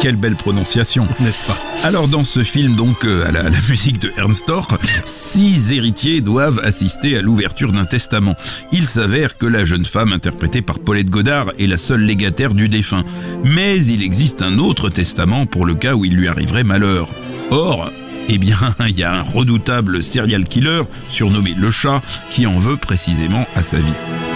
Quelle 0.00 0.16
belle 0.16 0.36
prononciation, 0.36 1.08
n'est-ce 1.20 1.46
pas? 1.46 1.56
Alors 1.82 2.06
dans 2.06 2.24
ce 2.24 2.42
film, 2.42 2.76
donc 2.76 3.04
euh, 3.04 3.26
à, 3.26 3.32
la, 3.32 3.50
musique 3.68 3.98
de 3.98 4.12
Ernst 4.16 4.46
Toch, 4.46 4.68
six 5.04 5.72
héritiers 5.72 6.20
doivent 6.20 6.60
assister 6.62 7.16
à 7.16 7.22
l'ouverture 7.22 7.72
d'un 7.72 7.86
testament. 7.86 8.36
Il 8.72 8.86
s'avère 8.86 9.38
que 9.38 9.46
la 9.46 9.64
jeune 9.64 9.84
femme 9.84 10.12
interprétée 10.12 10.62
par 10.62 10.78
Paulette 10.78 11.10
Godard 11.10 11.50
est 11.58 11.66
la 11.66 11.78
seule 11.78 12.02
légataire 12.02 12.54
du 12.54 12.68
défunt. 12.68 13.04
Mais 13.44 13.84
il 13.84 14.02
existe 14.02 14.42
un 14.42 14.58
autre 14.58 14.90
testament 14.90 15.46
pour 15.46 15.64
le 15.64 15.74
cas 15.74 15.94
où 15.94 16.04
il 16.04 16.14
lui 16.14 16.28
arriverait 16.28 16.64
malheur. 16.64 17.08
Or, 17.50 17.90
eh 18.28 18.38
bien, 18.38 18.58
il 18.88 18.98
y 18.98 19.02
a 19.02 19.12
un 19.12 19.22
redoutable 19.22 20.02
serial 20.02 20.44
killer, 20.44 20.82
surnommé 21.08 21.54
le 21.56 21.70
chat, 21.70 22.02
qui 22.30 22.46
en 22.46 22.56
veut 22.56 22.76
précisément 22.76 23.46
à 23.54 23.62
sa 23.62 23.78
vie. 23.78 23.92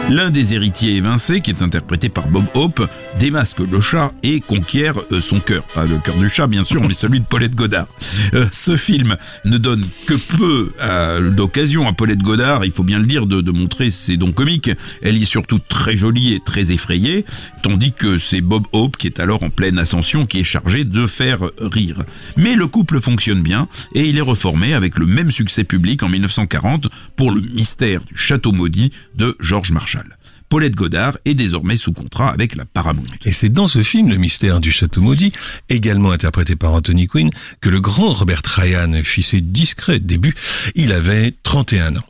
L'un 0.09 0.31
des 0.31 0.55
héritiers 0.55 0.97
évincés, 0.97 1.41
qui 1.41 1.51
est 1.51 1.63
interprété 1.63 2.09
par 2.09 2.27
Bob 2.27 2.47
Hope, 2.55 2.85
démasque 3.21 3.61
le 3.61 3.81
chat 3.81 4.13
et 4.25 4.41
conquiert 4.41 5.01
euh, 5.13 5.21
son 5.21 5.39
cœur. 5.39 5.63
Pas 5.73 5.87
le 5.87 5.99
cœur 6.01 6.17
du 6.17 6.29
chat, 6.29 6.49
bien 6.49 6.65
sûr, 6.65 6.83
mais 6.83 6.95
celui 6.95 7.21
de 7.21 7.25
Paulette 7.25 7.55
Godard. 7.55 7.87
Euh, 8.35 8.47
ce 8.51 8.75
film 8.75 9.17
ne 9.45 9.57
donne 9.57 9.87
que 10.07 10.15
peu 10.15 10.73
d'occasion 11.31 11.87
à 11.87 11.93
Paulette 11.93 12.23
Godard, 12.23 12.65
il 12.65 12.73
faut 12.73 12.83
bien 12.83 12.99
le 12.99 13.07
dire, 13.07 13.27
de, 13.27 13.41
de 13.41 13.53
montrer 13.53 13.93
ses 13.93 14.17
dons 14.17 14.33
comiques. 14.33 14.71
Elle 15.03 15.21
est 15.21 15.25
surtout 15.25 15.61
très 15.61 15.97
jolie 15.97 16.35
et 16.35 16.41
très 16.41 16.73
effrayée, 16.73 17.25
tandis 17.63 17.93
que 17.93 18.19
c'est 18.19 18.41
Bob 18.41 18.65
Hope, 18.73 18.97
qui 18.97 19.07
est 19.07 19.21
alors 19.21 19.43
en 19.45 19.51
pleine 19.51 19.79
ascension, 19.79 20.25
qui 20.25 20.41
est 20.41 20.45
chargé 20.45 20.85
de 20.85 21.07
faire 21.07 21.51
rire. 21.61 22.03
Mais 22.37 22.57
le 22.57 22.67
couple 22.67 23.01
fonctionne 23.01 23.43
bien, 23.43 23.69
et 23.95 24.09
il 24.09 24.19
est 24.19 24.23
reformé 24.23 24.75
avec 24.75 24.99
le 24.99 25.07
même 25.07 25.31
succès 25.31 25.65
public 25.65 26.03
en 26.03 26.09
1940 26.09 26.89
pour 27.17 27.31
le 27.31 27.41
mystère 27.41 28.03
du 28.05 28.17
château 28.17 28.53
maudit 28.53 28.91
de 29.15 29.37
George 29.41 29.73
Marshall. 29.73 30.17
Paulette 30.51 30.75
Godard 30.75 31.17
est 31.25 31.35
désormais 31.35 31.77
sous 31.77 31.93
contrat 31.93 32.31
avec 32.31 32.57
la 32.57 32.65
Paramount. 32.65 33.05
Et 33.25 33.31
c'est 33.31 33.49
dans 33.49 33.69
ce 33.69 33.85
film, 33.85 34.11
Le 34.11 34.17
mystère 34.17 34.61
du 34.61 34.73
château 34.73 35.01
maudit, 35.01 35.33
également 35.69 36.11
interprété 36.11 36.57
par 36.57 36.73
Anthony 36.73 37.07
Quinn, 37.07 37.31
que 37.61 37.71
le 37.71 37.81
grand 37.81 38.13
Robert 38.13 38.43
Ryan 38.45 38.93
fit 39.05 39.23
ses 39.23 39.41
discrets 39.41 40.01
débuts. 40.01 40.35
Il 40.75 40.93
avait 40.93 41.33
31 41.45 41.97
ans. 41.97 42.10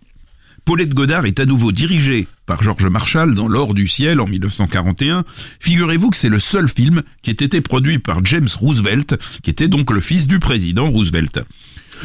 Paulette 0.64 0.94
Godard 0.94 1.26
est 1.26 1.40
à 1.40 1.46
nouveau 1.46 1.72
dirigée 1.72 2.26
par 2.46 2.62
George 2.62 2.86
Marshall 2.86 3.34
dans 3.34 3.48
L'Or 3.48 3.74
du 3.74 3.88
ciel 3.88 4.20
en 4.20 4.26
1941. 4.26 5.24
Figurez-vous 5.60 6.10
que 6.10 6.16
c'est 6.16 6.28
le 6.28 6.38
seul 6.38 6.68
film 6.68 7.02
qui 7.22 7.30
ait 7.30 7.32
été 7.32 7.60
produit 7.60 7.98
par 7.98 8.24
James 8.24 8.48
Roosevelt, 8.58 9.16
qui 9.42 9.50
était 9.50 9.68
donc 9.68 9.90
le 9.90 10.00
fils 10.00 10.26
du 10.26 10.38
président 10.38 10.90
Roosevelt. 10.90 11.44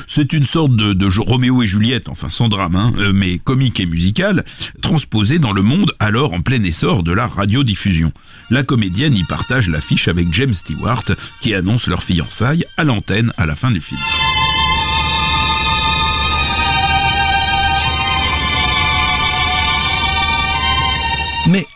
C'est 0.07 0.33
une 0.33 0.45
sorte 0.45 0.75
de, 0.75 0.93
de, 0.93 1.07
Roméo 1.17 1.63
et 1.63 1.67
Juliette, 1.67 2.09
enfin 2.09 2.29
sans 2.29 2.49
drame, 2.49 2.75
hein, 2.75 2.93
euh, 2.97 3.13
mais 3.13 3.37
comique 3.39 3.79
et 3.79 3.85
musical, 3.85 4.43
transposé 4.81 5.39
dans 5.39 5.53
le 5.53 5.61
monde 5.61 5.93
alors 5.99 6.33
en 6.33 6.41
plein 6.41 6.61
essor 6.63 7.03
de 7.03 7.11
la 7.11 7.27
radiodiffusion. 7.27 8.11
La 8.49 8.63
comédienne 8.63 9.15
y 9.15 9.23
partage 9.23 9.69
l'affiche 9.69 10.07
avec 10.07 10.33
James 10.33 10.53
Stewart, 10.53 11.03
qui 11.39 11.53
annonce 11.53 11.87
leur 11.87 12.03
fiançailles 12.03 12.65
à 12.77 12.83
l'antenne 12.83 13.31
à 13.37 13.45
la 13.45 13.55
fin 13.55 13.71
du 13.71 13.81
film. 13.81 14.01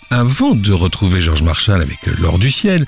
Avant 0.10 0.56
de 0.56 0.72
retrouver 0.72 1.22
George 1.22 1.44
Marshall 1.44 1.82
avec 1.82 2.06
L'Or 2.20 2.39
du 2.39 2.50
ciel, 2.50 2.86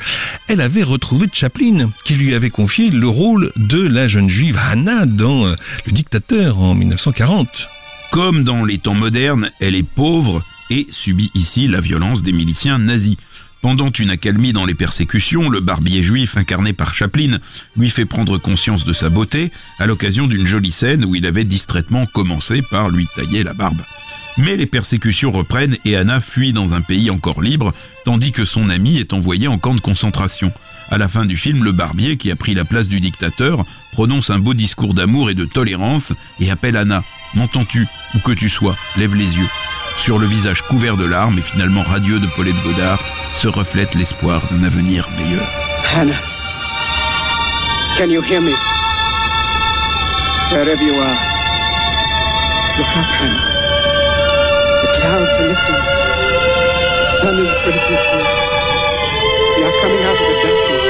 elle 0.47 0.61
avait 0.61 0.83
retrouvé 0.83 1.27
Chaplin, 1.31 1.91
qui 2.03 2.15
lui 2.15 2.33
avait 2.33 2.49
confié 2.49 2.89
le 2.89 3.07
rôle 3.07 3.51
de 3.55 3.79
la 3.79 4.07
jeune 4.07 4.29
juive 4.29 4.57
Hannah 4.57 5.05
dans 5.05 5.45
Le 5.45 5.91
Dictateur 5.91 6.59
en 6.59 6.73
1940. 6.73 7.69
Comme 8.11 8.43
dans 8.43 8.65
les 8.65 8.77
temps 8.77 8.95
modernes, 8.95 9.51
elle 9.59 9.75
est 9.75 9.83
pauvre 9.83 10.43
et 10.69 10.87
subit 10.89 11.31
ici 11.35 11.67
la 11.67 11.79
violence 11.79 12.23
des 12.23 12.31
miliciens 12.31 12.79
nazis. 12.79 13.17
Pendant 13.61 13.91
une 13.91 14.09
accalmie 14.09 14.53
dans 14.53 14.65
les 14.65 14.73
persécutions, 14.73 15.47
le 15.47 15.59
barbier 15.59 16.01
juif 16.01 16.35
incarné 16.35 16.73
par 16.73 16.95
Chaplin 16.95 17.39
lui 17.77 17.91
fait 17.91 18.05
prendre 18.05 18.39
conscience 18.39 18.85
de 18.85 18.93
sa 18.93 19.09
beauté 19.09 19.51
à 19.77 19.85
l'occasion 19.85 20.25
d'une 20.25 20.47
jolie 20.47 20.71
scène 20.71 21.05
où 21.05 21.13
il 21.13 21.27
avait 21.27 21.43
distraitement 21.43 22.07
commencé 22.07 22.63
par 22.71 22.89
lui 22.89 23.05
tailler 23.15 23.43
la 23.43 23.53
barbe. 23.53 23.83
Mais 24.37 24.55
les 24.55 24.65
persécutions 24.65 25.31
reprennent 25.31 25.77
et 25.85 25.95
Anna 25.95 26.21
fuit 26.21 26.53
dans 26.53 26.73
un 26.73 26.81
pays 26.81 27.09
encore 27.09 27.41
libre, 27.41 27.73
tandis 28.05 28.31
que 28.31 28.45
son 28.45 28.69
ami 28.69 28.97
est 28.97 29.13
envoyé 29.13 29.47
en 29.47 29.57
camp 29.57 29.73
de 29.73 29.81
concentration. 29.81 30.51
À 30.89 30.97
la 30.97 31.07
fin 31.07 31.25
du 31.25 31.37
film, 31.37 31.63
le 31.63 31.71
barbier, 31.71 32.17
qui 32.17 32.31
a 32.31 32.35
pris 32.35 32.53
la 32.53 32.65
place 32.65 32.89
du 32.89 32.99
dictateur, 32.99 33.65
prononce 33.91 34.29
un 34.29 34.39
beau 34.39 34.53
discours 34.53 34.93
d'amour 34.93 35.29
et 35.29 35.35
de 35.35 35.45
tolérance 35.45 36.13
et 36.39 36.51
appelle 36.51 36.75
Anna. 36.75 37.03
M'entends-tu 37.33 37.87
Où 38.13 38.19
que 38.19 38.33
tu 38.33 38.49
sois, 38.49 38.75
lève 38.97 39.15
les 39.15 39.37
yeux. 39.37 39.47
Sur 39.95 40.19
le 40.19 40.27
visage 40.27 40.61
couvert 40.63 40.97
de 40.97 41.05
larmes 41.05 41.37
et 41.37 41.41
finalement 41.41 41.83
radieux 41.83 42.19
de 42.19 42.27
Paulette 42.27 42.61
Godard 42.63 43.03
se 43.33 43.47
reflète 43.47 43.95
l'espoir 43.95 44.41
d'un 44.51 44.63
avenir 44.63 45.09
meilleur. 45.17 45.47
Hannah, 45.93 46.19
can 47.97 48.09
you 48.09 48.21
hear 48.21 48.41
me? 48.41 48.53
Wherever 50.51 50.83
you 50.83 50.93
are, 50.99 51.17
look 52.77 52.87
up, 52.97 53.05
Hannah. 53.21 53.50
The 55.01 55.07
clouds 55.07 55.33
are 55.39 55.47
lifting. 55.47 55.81
The 57.01 57.05
sun 57.17 57.39
is 57.39 57.49
breaking 57.63 57.81
through. 57.81 58.27
We 59.57 59.63
are 59.65 59.77
coming 59.81 60.03
out 60.05 60.19
of 60.21 60.27
the 60.29 60.35
darkness. 60.45 60.89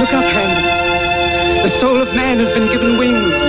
Look 0.00 0.12
up, 0.12 0.24
Hannah. 0.34 1.62
The 1.62 1.68
soul 1.68 2.02
of 2.02 2.12
man 2.16 2.40
has 2.40 2.50
been 2.50 2.66
given 2.66 2.98
wings, 2.98 3.40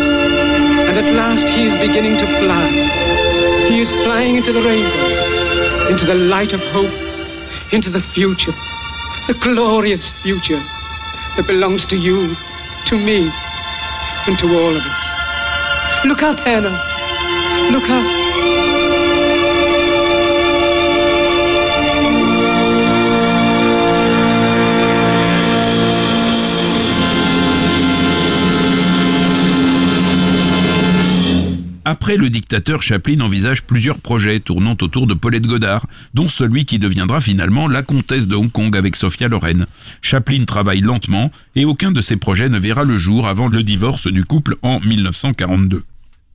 and 0.87 0.95
at 0.95 1.11
last 1.15 1.49
he 1.49 1.65
is 1.65 1.75
beginning 1.75 2.19
to 2.19 2.27
fly. 2.39 2.69
He 3.67 3.81
is 3.81 3.91
flying 4.03 4.35
into 4.35 4.53
the 4.53 4.61
rainbow, 4.61 5.89
into 5.89 6.05
the 6.05 6.13
light 6.13 6.53
of 6.53 6.61
hope, 6.65 6.93
into 7.73 7.89
the 7.89 8.01
future, 8.01 8.53
the 9.25 9.33
glorious 9.33 10.11
future 10.11 10.63
that 11.35 11.47
belongs 11.47 11.87
to 11.87 11.97
you, 11.97 12.35
to 12.85 12.95
me, 12.95 13.31
and 14.27 14.37
to 14.37 14.45
all 14.45 14.75
of 14.75 14.83
us. 14.83 16.05
Look 16.05 16.21
up, 16.21 16.39
Hannah. 16.41 16.79
Look 17.71 17.89
up. 17.89 18.16
Après, 31.89 32.17
le 32.17 32.29
dictateur 32.29 32.81
Chaplin 32.81 33.21
envisage 33.21 33.63
plusieurs 33.63 33.99
projets 33.99 34.41
tournant 34.41 34.75
autour 34.81 35.07
de 35.07 35.13
Paulette 35.13 35.47
Godard, 35.47 35.87
dont 36.13 36.27
celui 36.27 36.65
qui 36.65 36.79
deviendra 36.79 37.21
finalement 37.21 37.69
la 37.69 37.81
comtesse 37.81 38.27
de 38.27 38.35
Hong 38.35 38.51
Kong 38.51 38.75
avec 38.75 38.97
Sophia 38.97 39.29
Loren. 39.29 39.65
Chaplin 40.01 40.43
travaille 40.43 40.81
lentement 40.81 41.31
et 41.55 41.63
aucun 41.63 41.93
de 41.93 42.01
ses 42.01 42.17
projets 42.17 42.49
ne 42.49 42.59
verra 42.59 42.83
le 42.83 42.97
jour 42.97 43.25
avant 43.25 43.47
le 43.47 43.63
divorce 43.63 44.07
du 44.07 44.25
couple 44.25 44.57
en 44.63 44.81
1942. 44.81 45.85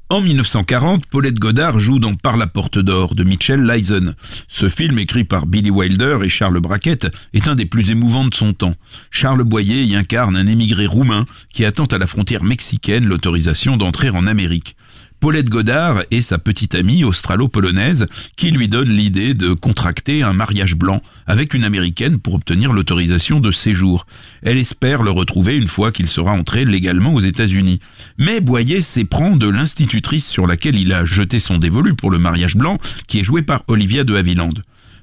En 0.09 0.23
1940, 0.23 1.05
Paulette 1.05 1.39
Godard 1.39 1.79
joue 1.79 1.99
dans 1.99 2.15
Par 2.15 2.39
la 2.39 2.47
porte 2.47 2.79
d'or 2.79 3.15
de 3.15 3.23
Mitchell 3.23 3.63
Leisen. 3.63 4.15
Ce 4.49 4.71
film, 4.71 4.99
écrit 4.99 5.25
par 5.25 5.45
Billy 5.45 5.71
Wilder 5.71 6.19
et 6.23 6.31
Charles 6.31 6.61
Brackett, 6.61 7.09
est 7.35 7.49
un 7.49 7.57
des 7.57 7.67
plus 7.67 7.91
émouvants 7.91 8.27
de 8.27 8.35
son 8.35 8.55
temps. 8.55 8.75
Charles 9.11 9.45
Boyer 9.45 9.85
y 9.85 9.97
incarne 9.97 10.37
un 10.37 10.47
émigré 10.47 10.87
roumain 10.87 11.27
qui 11.53 11.67
attend 11.67 11.87
à 11.87 11.99
la 11.99 12.07
frontière 12.07 12.43
mexicaine 12.43 13.07
l'autorisation 13.07 13.77
d'entrer 13.77 14.09
en 14.09 14.27
Amérique. 14.27 14.77
Paulette 15.23 15.51
Godard 15.51 16.03
et 16.11 16.21
sa 16.21 16.39
petite 16.39 16.75
amie 16.75 17.05
australo-polonaise 17.05 18.09
qui 18.35 18.51
lui 18.51 18.67
donne 18.67 18.89
l'idée 18.89 19.35
de 19.35 19.53
contracter 19.53 20.25
un 20.25 20.33
mariage 20.33 20.75
blanc 20.75 21.01
avec 21.29 21.55
une 21.55 21.63
américaine 21.63 22.19
pour 22.19 22.35
obtenir 22.35 22.73
l'autorisation 22.73 23.39
de 23.39 23.53
séjour. 23.53 24.05
Elle 24.43 24.59
espère 24.59 25.05
le 25.05 25.13
retrouver 25.13 25.55
une 25.55 25.69
fois 25.69 25.93
qu'il 25.93 26.09
sera 26.09 26.33
entré 26.33 26.65
légalement 26.65 27.15
aux 27.15 27.21
États-Unis. 27.21 27.79
Mais 28.19 28.41
Boyer 28.41 28.81
s'éprend 28.81 29.37
de 29.37 29.49
l'institutrice 29.49 30.27
sur 30.27 30.49
laquelle 30.49 30.75
il 30.75 30.93
a 30.93 31.05
jeté 31.05 31.39
son 31.39 31.59
dévolu 31.59 31.95
pour 31.95 32.11
le 32.11 32.19
mariage 32.19 32.57
blanc, 32.57 32.79
qui 33.07 33.21
est 33.21 33.25
jouée 33.25 33.43
par 33.43 33.63
Olivia 33.69 34.03
de 34.03 34.17
Havilland. 34.17 34.55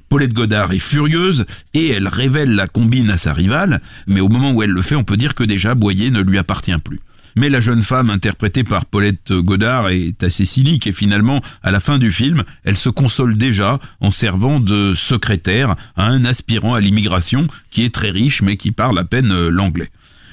Paulette 0.09 0.33
Godard 0.33 0.73
est 0.73 0.79
furieuse 0.79 1.45
et 1.73 1.91
elle 1.91 2.09
révèle 2.09 2.55
la 2.55 2.67
combine 2.67 3.09
à 3.09 3.17
sa 3.17 3.31
rivale, 3.31 3.79
mais 4.05 4.19
au 4.19 4.27
moment 4.27 4.51
où 4.51 4.63
elle 4.63 4.71
le 4.71 4.81
fait, 4.81 4.95
on 4.95 5.05
peut 5.05 5.15
dire 5.15 5.33
que 5.33 5.45
déjà 5.45 5.75
Boyer 5.75 6.11
ne 6.11 6.19
lui 6.21 6.37
appartient 6.37 6.77
plus. 6.83 6.99
Mais 7.35 7.49
la 7.49 7.59
jeune 7.59 7.81
femme 7.81 8.09
interprétée 8.09 8.63
par 8.63 8.85
Paulette 8.85 9.31
Godard 9.31 9.89
est 9.89 10.23
assez 10.23 10.45
cynique 10.45 10.87
et 10.87 10.93
finalement, 10.93 11.41
à 11.63 11.71
la 11.71 11.79
fin 11.79 11.97
du 11.97 12.11
film, 12.11 12.43
elle 12.63 12.77
se 12.77 12.89
console 12.89 13.37
déjà 13.37 13.79
en 14.01 14.11
servant 14.11 14.59
de 14.59 14.93
secrétaire 14.95 15.75
à 15.95 16.07
un 16.07 16.25
aspirant 16.25 16.73
à 16.73 16.81
l'immigration 16.81 17.47
qui 17.71 17.83
est 17.83 17.93
très 17.93 18.09
riche 18.09 18.41
mais 18.41 18.57
qui 18.57 18.71
parle 18.71 18.97
à 18.99 19.05
peine 19.05 19.31
euh, 19.31 19.49
l'anglais. 19.49 19.89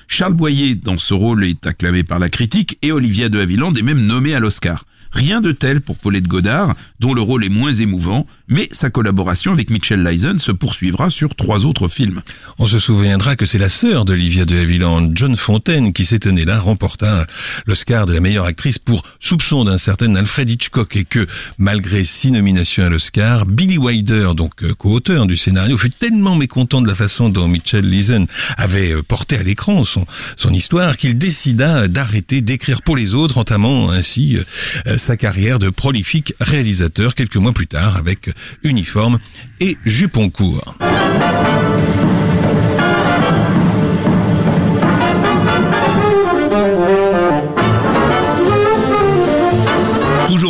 Charles 0.09 0.35
Boyer, 0.35 0.77
dans 0.77 0.99
ce 0.99 1.15
rôle, 1.15 1.45
est 1.45 1.67
acclamé 1.67 2.05
par 2.05 2.19
la 2.19 2.29
critique 2.29 2.79
et 2.83 2.93
Olivia 2.93 3.29
de 3.29 3.41
Havilland 3.41 3.73
est 3.73 3.83
même 3.83 4.07
nommée 4.07 4.35
à 4.35 4.41
l'Oscar. 4.41 4.85
Rien 5.13 5.41
de 5.41 5.53
tel 5.53 5.81
pour 5.81 5.99
Paulette 5.99 6.29
Godard, 6.29 6.75
dont 7.01 7.15
le 7.15 7.23
rôle 7.23 7.45
est 7.45 7.51
moins 7.51 7.73
émouvant, 7.73 8.27
mais 8.49 8.69
sa 8.73 8.91
collaboration 8.91 9.53
avec 9.53 9.71
Mitchell 9.71 10.03
Leisen 10.03 10.39
se 10.39 10.53
poursuivra 10.53 11.11
sur 11.11 11.35
trois 11.35 11.67
autres 11.67 11.89
films. 11.89 12.23
On 12.59 12.67
se 12.67 12.79
souviendra 12.79 13.37
que 13.37 13.47
c'est 13.47 13.59
la 13.59 13.69
sœur 13.69 14.05
d'Olivia 14.05 14.45
de 14.45 14.57
Havilland, 14.57 15.11
John 15.15 15.37
Fontaine, 15.37 15.93
qui 15.93 16.05
cette 16.05 16.27
année-là 16.27 16.61
remporta 16.61 17.27
l'Oscar 17.67 18.07
de 18.07 18.13
la 18.13 18.21
meilleure 18.21 18.45
actrice 18.45 18.79
pour 18.79 19.03
Soupçon 19.21 19.65
d'un 19.65 19.79
certain 19.79 20.15
Alfred 20.15 20.49
Hitchcock 20.49 20.97
et 20.97 21.05
que, 21.05 21.27
malgré 21.59 22.05
six 22.05 22.31
nominations 22.31 22.85
à 22.85 22.89
l'Oscar, 22.89 23.47
Billy 23.47 23.79
Wilder, 23.79 24.31
donc 24.37 24.63
euh, 24.63 24.75
co-auteur 24.75 25.27
du 25.27 25.37
scénario, 25.37 25.77
fut 25.79 25.91
tellement 25.91 26.37
mécontent 26.37 26.81
de 26.81 26.89
la 26.89 26.95
façon 26.95 27.29
dont 27.29 27.49
Mitchell 27.49 27.89
Leisen 27.89 28.27
avait 28.57 28.93
euh, 28.93 29.03
porté 29.03 29.37
à 29.37 29.43
l'écran 29.43 29.85
son, 29.85 30.07
son 30.37 30.53
histoire 30.53 30.97
qu'il 30.97 31.19
décida 31.19 31.89
d'arrêter 31.89 32.43
d'écrire 32.43 32.83
pour 32.83 32.97
les 32.97 33.15
autres, 33.15 33.39
entamant 33.39 33.91
ainsi 33.91 34.37
euh, 34.37 34.97
sa 34.97 35.17
carrière 35.17 35.59
de 35.59 35.71
prolifique 35.71 36.35
réalisateur 36.41 37.15
quelques 37.15 37.37
mois 37.37 37.53
plus 37.53 37.67
tard 37.67 37.97
avec 37.97 38.31
Uniforme 38.63 39.19
et 39.61 39.77
Jupon 39.85 40.31
court. 40.31 40.77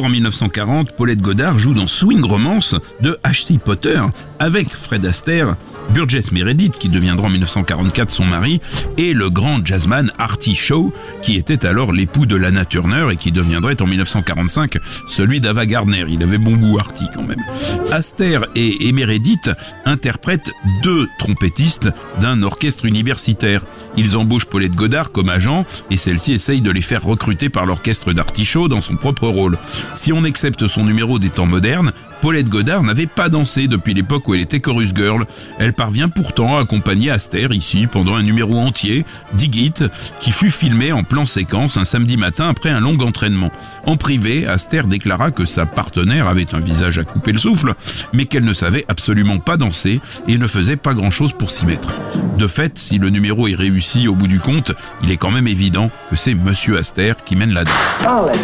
En 0.02 0.10
1940, 0.10 0.92
Paulette 0.92 1.22
Godard 1.22 1.58
joue 1.58 1.72
dans 1.72 1.86
Swing 1.86 2.22
Romance 2.22 2.74
de 3.00 3.18
H.T. 3.24 3.58
Potter 3.58 4.00
avec 4.38 4.68
Fred 4.68 5.06
Astaire, 5.06 5.56
Burgess 5.94 6.32
Meredith 6.32 6.78
qui 6.78 6.90
deviendra 6.90 7.28
en 7.28 7.30
1944 7.30 8.10
son 8.10 8.26
mari 8.26 8.60
et 8.98 9.14
le 9.14 9.30
grand 9.30 9.64
jazzman 9.64 10.12
Artie 10.18 10.54
Shaw 10.54 10.92
qui 11.22 11.36
était 11.36 11.64
alors 11.64 11.92
l'époux 11.92 12.26
de 12.26 12.36
Lana 12.36 12.66
Turner 12.66 13.06
et 13.10 13.16
qui 13.16 13.32
deviendrait 13.32 13.80
en 13.80 13.86
1945 13.86 14.78
celui 15.08 15.40
d'Ava 15.40 15.64
Gardner. 15.64 16.04
Il 16.08 16.22
avait 16.22 16.38
bon 16.38 16.56
goût 16.56 16.78
Artie 16.78 17.08
quand 17.14 17.22
même. 17.22 17.42
Astaire 17.90 18.44
et, 18.54 18.88
et 18.88 18.92
Meredith 18.92 19.50
interprètent 19.86 20.52
deux 20.82 21.08
trompettistes 21.18 21.88
d'un 22.20 22.42
orchestre 22.42 22.84
universitaire. 22.84 23.64
Ils 23.96 24.16
embauchent 24.16 24.46
Paulette 24.46 24.74
Godard 24.74 25.10
comme 25.10 25.30
agent 25.30 25.64
et 25.90 25.96
celle-ci 25.96 26.32
essaye 26.32 26.60
de 26.60 26.70
les 26.70 26.82
faire 26.82 27.02
recruter 27.02 27.48
par 27.48 27.64
l'orchestre 27.64 28.12
d'Artie 28.12 28.44
Shaw 28.44 28.68
dans 28.68 28.82
son 28.82 28.96
propre 28.96 29.28
rôle. 29.28 29.58
Si 29.94 30.12
on 30.12 30.24
accepte 30.24 30.66
son 30.66 30.84
numéro 30.84 31.18
des 31.18 31.30
temps 31.30 31.46
modernes, 31.46 31.92
Paulette 32.20 32.48
Godard 32.48 32.82
n'avait 32.82 33.06
pas 33.06 33.28
dansé 33.28 33.68
depuis 33.68 33.94
l'époque 33.94 34.26
où 34.28 34.34
elle 34.34 34.40
était 34.40 34.60
chorus 34.60 34.92
girl. 34.94 35.26
Elle 35.58 35.72
parvient 35.72 36.08
pourtant 36.08 36.56
à 36.56 36.62
accompagner 36.62 37.10
Aster 37.10 37.48
ici 37.50 37.86
pendant 37.86 38.14
un 38.14 38.22
numéro 38.22 38.58
entier, 38.58 39.04
Dig 39.34 39.56
It, 39.56 39.84
qui 40.20 40.32
fut 40.32 40.50
filmé 40.50 40.92
en 40.92 41.04
plan 41.04 41.26
séquence 41.26 41.76
un 41.76 41.84
samedi 41.84 42.16
matin 42.16 42.48
après 42.48 42.70
un 42.70 42.80
long 42.80 42.96
entraînement. 42.98 43.50
En 43.84 43.96
privé, 43.96 44.46
Aster 44.46 44.82
déclara 44.86 45.30
que 45.30 45.44
sa 45.44 45.66
partenaire 45.66 46.26
avait 46.26 46.54
un 46.54 46.60
visage 46.60 46.98
à 46.98 47.04
couper 47.04 47.32
le 47.32 47.38
souffle, 47.38 47.74
mais 48.12 48.26
qu'elle 48.26 48.44
ne 48.44 48.52
savait 48.52 48.84
absolument 48.88 49.38
pas 49.38 49.56
danser 49.56 50.00
et 50.28 50.38
ne 50.38 50.46
faisait 50.46 50.76
pas 50.76 50.94
grand 50.94 51.10
chose 51.10 51.32
pour 51.32 51.50
s'y 51.50 51.66
mettre. 51.66 51.94
De 52.38 52.46
fait, 52.46 52.78
si 52.78 52.98
le 52.98 53.10
numéro 53.10 53.48
est 53.48 53.54
réussi 53.54 54.08
au 54.08 54.14
bout 54.14 54.28
du 54.28 54.40
compte, 54.40 54.72
il 55.02 55.10
est 55.10 55.16
quand 55.16 55.30
même 55.30 55.48
évident 55.48 55.90
que 56.10 56.16
c'est 56.16 56.34
Monsieur 56.34 56.78
Aster 56.78 57.14
qui 57.24 57.36
mène 57.36 57.52
la 57.52 57.64
danse. 57.64 57.74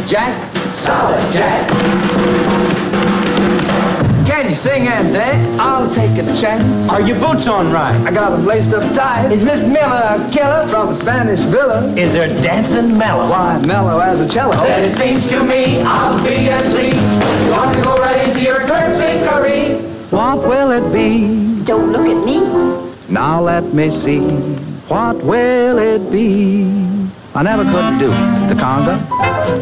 Jack, 0.09 0.35
Jack. 1.33 1.71
Can 4.43 4.51
you 4.51 4.57
sing 4.57 4.89
and 4.89 5.13
dance? 5.13 5.57
I'll 5.61 5.89
take 5.89 6.19
a 6.19 6.25
chance. 6.35 6.89
Are 6.89 7.01
your 7.01 7.17
boots 7.21 7.47
on 7.47 7.71
right? 7.71 7.95
I 8.01 8.11
got 8.11 8.31
got 8.31 8.33
'em 8.33 8.45
laced 8.45 8.75
up 8.75 8.93
tight. 8.93 9.31
Is 9.31 9.45
Miss 9.45 9.63
Miller 9.63 10.03
a 10.17 10.29
killer 10.33 10.67
from 10.67 10.89
a 10.89 10.95
Spanish 10.97 11.39
villa? 11.39 11.87
Is 11.95 12.13
there 12.15 12.27
dancing 12.27 12.99
mellow? 12.99 13.31
Why, 13.31 13.59
mellow 13.59 14.01
as 14.01 14.19
a 14.19 14.29
cello. 14.29 14.57
Then 14.57 14.83
it 14.83 14.95
seems 14.95 15.29
to 15.29 15.45
me 15.45 15.81
I'll 15.83 16.21
be 16.25 16.49
asleep. 16.49 16.95
You 17.45 17.53
want 17.53 17.77
to 17.77 17.83
go 17.85 17.95
right 17.95 18.27
into 18.27 18.41
your 18.41 18.59
terpsichore? 18.67 19.81
What 20.11 20.39
will 20.39 20.73
it 20.73 20.93
be? 20.93 21.63
Don't 21.63 21.93
look 21.93 22.09
at 22.09 22.25
me. 22.25 22.41
Now 23.09 23.41
let 23.41 23.73
me 23.73 23.93
see. 23.93 24.27
What 24.89 25.23
will 25.23 25.79
it 25.79 26.11
be? 26.11 26.92
I 27.35 27.43
never 27.43 27.65
could 27.65 27.99
do 27.99 28.09
the 28.49 28.55
conga. 28.61 29.01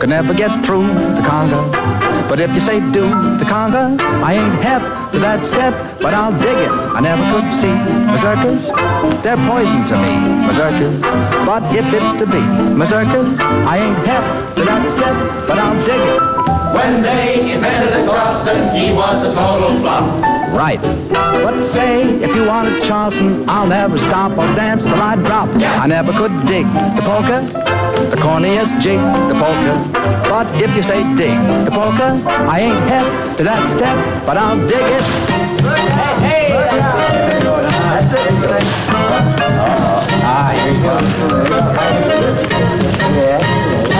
Could 0.01 0.09
never 0.09 0.35
get 0.35 0.67
through 0.67 0.89
the 0.89 1.23
conga. 1.23 1.61
But 2.29 2.41
if 2.41 2.51
you 2.53 2.61
say 2.61 2.81
do 2.91 3.09
the 3.39 3.47
conga, 3.47 3.97
I 4.01 4.35
ain't 4.35 4.55
hep 4.61 4.83
to 5.13 5.21
that 5.21 5.47
step, 5.47 5.73
but 6.01 6.13
I'll 6.13 6.33
dig 6.33 6.59
it. 6.59 6.71
I 6.71 7.01
never 7.01 7.23
could 7.31 7.53
see 7.55 7.75
mazurkas. 8.11 9.23
They're 9.23 9.37
poison 9.49 9.87
to 9.87 9.97
me, 10.03 10.15
mazurkas. 10.47 11.01
But 11.47 11.63
if 11.77 11.87
it's 11.95 12.13
to 12.19 12.27
be 12.27 12.43
mazurkas, 12.75 13.39
I 13.39 13.79
ain't 13.79 13.99
hep 14.05 14.57
to 14.57 14.65
that 14.65 14.89
step, 14.91 15.47
but 15.47 15.57
I'll 15.59 15.79
dig 15.87 16.01
it. 16.01 16.40
When 16.75 17.03
they 17.03 17.53
invented 17.53 17.93
the 17.93 18.11
Charleston, 18.11 18.75
he 18.75 18.93
was 18.93 19.25
a 19.25 19.35
total 19.35 19.81
flop. 19.81 20.05
Right. 20.55 20.81
But 21.11 21.65
say, 21.65 22.03
if 22.03 22.35
you 22.35 22.47
wanted 22.47 22.83
Charleston, 22.85 23.49
I'll 23.49 23.67
never 23.67 23.99
stop. 23.99 24.39
I'll 24.39 24.55
dance 24.55 24.85
till 24.85 24.95
I 24.95 25.17
drop. 25.17 25.49
I 25.49 25.87
never 25.87 26.13
could 26.13 26.33
dig 26.47 26.67
the 26.97 27.03
polka, 27.03 27.43
the 28.11 28.17
corniest 28.17 28.81
jig, 28.81 28.99
the 29.29 29.35
polka. 29.35 29.75
But 30.29 30.47
if 30.63 30.75
you 30.77 30.83
say 30.83 31.03
dig 31.17 31.39
the 31.65 31.71
polka, 31.71 32.23
I 32.27 32.61
ain't 32.61 32.79
hep 32.89 33.37
to 33.39 33.45
that 33.45 33.69
step, 33.77 33.97
but 34.27 34.37
I'll 34.37 34.61
dig 34.69 34.81
it. 34.81 35.03
Hey, 36.21 36.51
hey, 36.51 37.41
That's 37.41 38.13
it. 38.13 38.21
Ah, 40.23 40.53
here 40.55 40.75
you 40.75 40.83
go. 40.83 40.95
Yeah. 43.17 44.00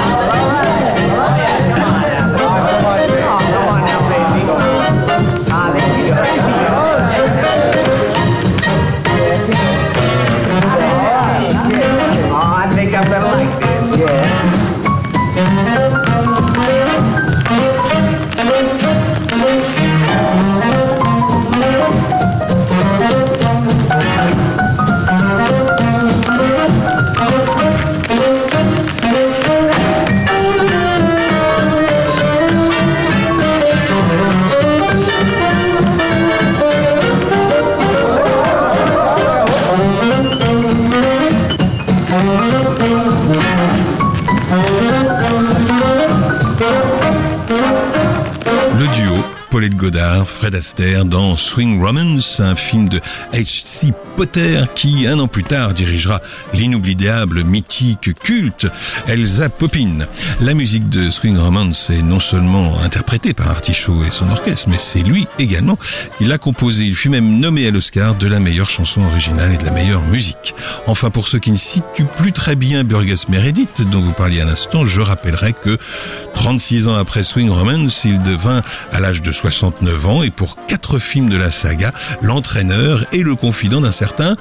Godard, 49.91 50.29
Fred 50.29 50.55
Astaire 50.55 51.05
dans 51.05 51.37
Swing 51.37 51.83
Romance, 51.83 52.39
un 52.39 52.55
film 52.55 52.89
de 52.89 53.01
H.C. 53.33 53.93
Potter 54.17 54.63
qui, 54.77 55.09
un 55.09 55.19
an 55.19 55.27
plus 55.27 55.43
tard, 55.43 55.75
dirigera 55.75 56.21
l'inoubliable, 56.53 57.43
mythique, 57.43 58.15
culte 58.23 58.69
Elsa 59.09 59.49
Poppin. 59.49 60.07
La 60.41 60.55
musique 60.55 60.89
de 60.89 61.11
Swing 61.11 61.37
Romance 61.37 61.91
est 61.91 62.03
non 62.03 62.21
seulement 62.21 62.79
interprétée 62.83 63.33
par 63.33 63.51
Artichaut 63.51 64.05
et 64.05 64.13
son 64.13 64.31
orchestre, 64.31 64.69
mais 64.69 64.79
c'est 64.79 65.03
lui 65.03 65.27
également 65.41 65.77
qui 66.19 66.25
l'a 66.25 66.39
composée. 66.39 66.85
Il 66.85 66.95
fut 66.95 67.09
même 67.09 67.41
nommé 67.41 67.67
à 67.67 67.73
l'Oscar 67.73 68.15
de 68.15 68.29
la 68.29 68.39
meilleure 68.39 68.71
chanson 68.71 69.03
originale 69.03 69.55
et 69.55 69.57
de 69.57 69.65
la 69.65 69.73
meilleure 69.73 70.03
musique. 70.03 70.55
Enfin, 70.87 71.11
pour 71.11 71.27
ceux 71.27 71.41
qui 71.41 71.51
ne 71.51 71.57
situent 71.57 72.05
plus 72.17 72.33
très 72.33 72.55
bien 72.55 72.85
Burgess 72.85 73.29
Meredith, 73.29 73.89
dont 73.91 74.01
vous 74.01 74.13
parliez 74.13 74.41
à 74.41 74.45
l'instant, 74.45 74.87
je 74.87 75.01
rappellerai 75.01 75.53
que 75.53 75.79
36 76.35 76.87
ans 76.89 76.97
après 76.97 77.25
Swing 77.25 77.51
Romance, 77.51 78.05
il 78.05 78.23
devint 78.23 78.63
à 78.93 79.01
l'âge 79.01 79.23
de 79.23 79.33
69 79.81 80.07
ans 80.07 80.23
et 80.23 80.31
pour 80.31 80.57
quatre 80.67 80.99
films 80.99 81.31
de 81.31 81.37
la 81.37 81.51
saga, 81.51 81.93
l'entraîneur 82.21 83.07
et 83.13 83.23
le 83.23 83.35
confident 83.35 83.81
d'un 83.81 83.93
certain 83.93 84.37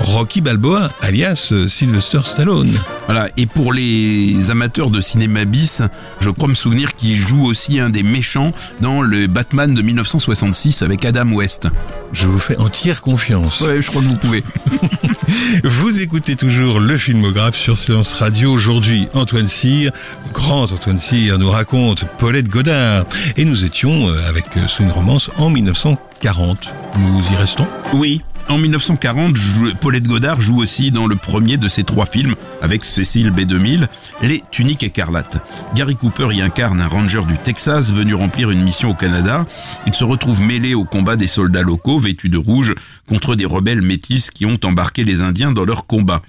Rocky 0.00 0.40
Balboa, 0.40 0.90
alias 1.00 1.48
euh, 1.52 1.68
Sylvester 1.68 2.20
Stallone. 2.22 2.72
Voilà, 3.06 3.28
et 3.36 3.46
pour 3.46 3.72
les 3.72 4.50
amateurs 4.50 4.90
de 4.90 5.00
cinéma 5.00 5.44
bis, 5.44 5.82
je 6.20 6.30
crois 6.30 6.48
me 6.48 6.54
souvenir 6.54 6.94
qu'il 6.94 7.16
joue 7.16 7.44
aussi 7.44 7.80
un 7.80 7.90
des 7.90 8.02
méchants 8.02 8.52
dans 8.80 9.02
le 9.02 9.26
Batman 9.26 9.74
de 9.74 9.82
1966 9.82 10.82
avec 10.82 11.04
Adam 11.04 11.30
West. 11.32 11.68
Je 12.12 12.26
vous 12.26 12.38
fais 12.38 12.56
entière 12.58 13.02
confiance. 13.02 13.60
Ouais, 13.60 13.82
je 13.82 13.88
crois 13.88 14.02
que 14.02 14.06
vous 14.06 14.16
pouvez. 14.16 14.44
Vous 15.64 16.00
écoutez 16.00 16.36
toujours 16.36 16.80
le 16.80 16.96
filmographe 16.96 17.56
sur 17.56 17.78
Séance 17.78 18.14
Radio. 18.14 18.52
Aujourd'hui, 18.52 19.08
Antoine 19.14 19.48
Cyr, 19.48 19.92
le 20.24 20.32
grand 20.32 20.72
Antoine 20.72 20.98
Cyr, 20.98 21.38
nous 21.38 21.50
raconte 21.50 22.04
Paulette 22.18 22.48
Godard. 22.48 23.04
Et 23.36 23.44
nous 23.44 23.64
étions 23.64 24.08
euh, 24.08 24.28
avec 24.28 24.56
euh, 24.56 24.68
Swing 24.68 24.90
Romance 24.90 25.30
en 25.36 25.50
1940. 25.50 26.74
Nous 26.98 27.22
y 27.32 27.36
restons? 27.36 27.66
Oui. 27.92 28.22
En 28.48 28.56
1940, 28.56 29.36
jou- 29.36 29.74
Paulette 29.78 30.06
Godard 30.06 30.40
joue 30.40 30.58
aussi 30.58 30.90
dans 30.90 31.06
le 31.06 31.16
premier 31.16 31.58
de 31.58 31.68
ses 31.68 31.84
trois 31.84 32.06
films, 32.06 32.34
avec 32.62 32.84
Cécile 32.86 33.30
B2000, 33.30 33.88
Les 34.22 34.40
Tuniques 34.50 34.82
écarlates. 34.82 35.36
Gary 35.74 35.94
Cooper 35.96 36.28
y 36.32 36.40
incarne 36.40 36.80
un 36.80 36.86
ranger 36.88 37.22
du 37.28 37.36
Texas 37.36 37.92
venu 37.92 38.14
remplir 38.14 38.50
une 38.50 38.62
mission 38.62 38.90
au 38.90 38.94
Canada. 38.94 39.46
Il 39.86 39.92
se 39.92 40.02
retrouve 40.04 40.40
mêlé 40.40 40.72
au 40.74 40.84
combat 40.84 41.16
des 41.16 41.28
soldats 41.28 41.60
locaux 41.62 41.98
vêtus 41.98 42.30
de 42.30 42.38
rouge 42.38 42.74
contre 43.06 43.34
des 43.34 43.44
rebelles 43.44 43.82
métis 43.82 44.30
qui 44.30 44.46
ont 44.46 44.58
embarqué 44.64 45.04
les 45.04 45.20
Indiens 45.20 45.52
dans 45.52 45.66
leur 45.66 45.86
combat. 45.86 46.22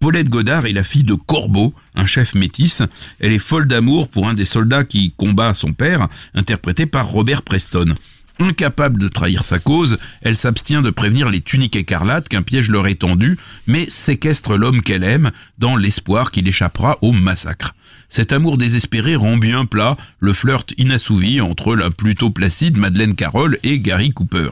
Paulette 0.00 0.30
Godard 0.30 0.66
est 0.66 0.72
la 0.72 0.82
fille 0.82 1.04
de 1.04 1.14
Corbeau, 1.14 1.74
un 1.94 2.06
chef 2.06 2.34
métis. 2.34 2.82
Elle 3.20 3.32
est 3.32 3.38
folle 3.38 3.68
d'amour 3.68 4.08
pour 4.08 4.28
un 4.28 4.34
des 4.34 4.44
soldats 4.44 4.82
qui 4.82 5.12
combat 5.16 5.54
son 5.54 5.74
père, 5.74 6.08
interprété 6.34 6.86
par 6.86 7.06
Robert 7.06 7.42
Preston. 7.42 7.94
Incapable 8.42 8.98
de 8.98 9.06
trahir 9.06 9.44
sa 9.44 9.60
cause, 9.60 9.98
elle 10.20 10.36
s'abstient 10.36 10.82
de 10.82 10.90
prévenir 10.90 11.30
les 11.30 11.40
tuniques 11.40 11.76
écarlates 11.76 12.28
qu'un 12.28 12.42
piège 12.42 12.70
leur 12.70 12.88
est 12.88 12.96
tendu, 12.96 13.38
mais 13.68 13.88
séquestre 13.88 14.56
l'homme 14.56 14.82
qu'elle 14.82 15.04
aime 15.04 15.30
dans 15.58 15.76
l'espoir 15.76 16.32
qu'il 16.32 16.48
échappera 16.48 16.98
au 17.02 17.12
massacre. 17.12 17.72
Cet 18.08 18.32
amour 18.32 18.58
désespéré 18.58 19.14
rend 19.14 19.36
bien 19.36 19.64
plat 19.64 19.96
le 20.18 20.32
flirt 20.32 20.72
inassouvi 20.76 21.40
entre 21.40 21.76
la 21.76 21.90
plutôt 21.90 22.30
placide 22.30 22.78
Madeleine 22.78 23.14
Carroll 23.14 23.58
et 23.62 23.78
Gary 23.78 24.10
Cooper. 24.10 24.48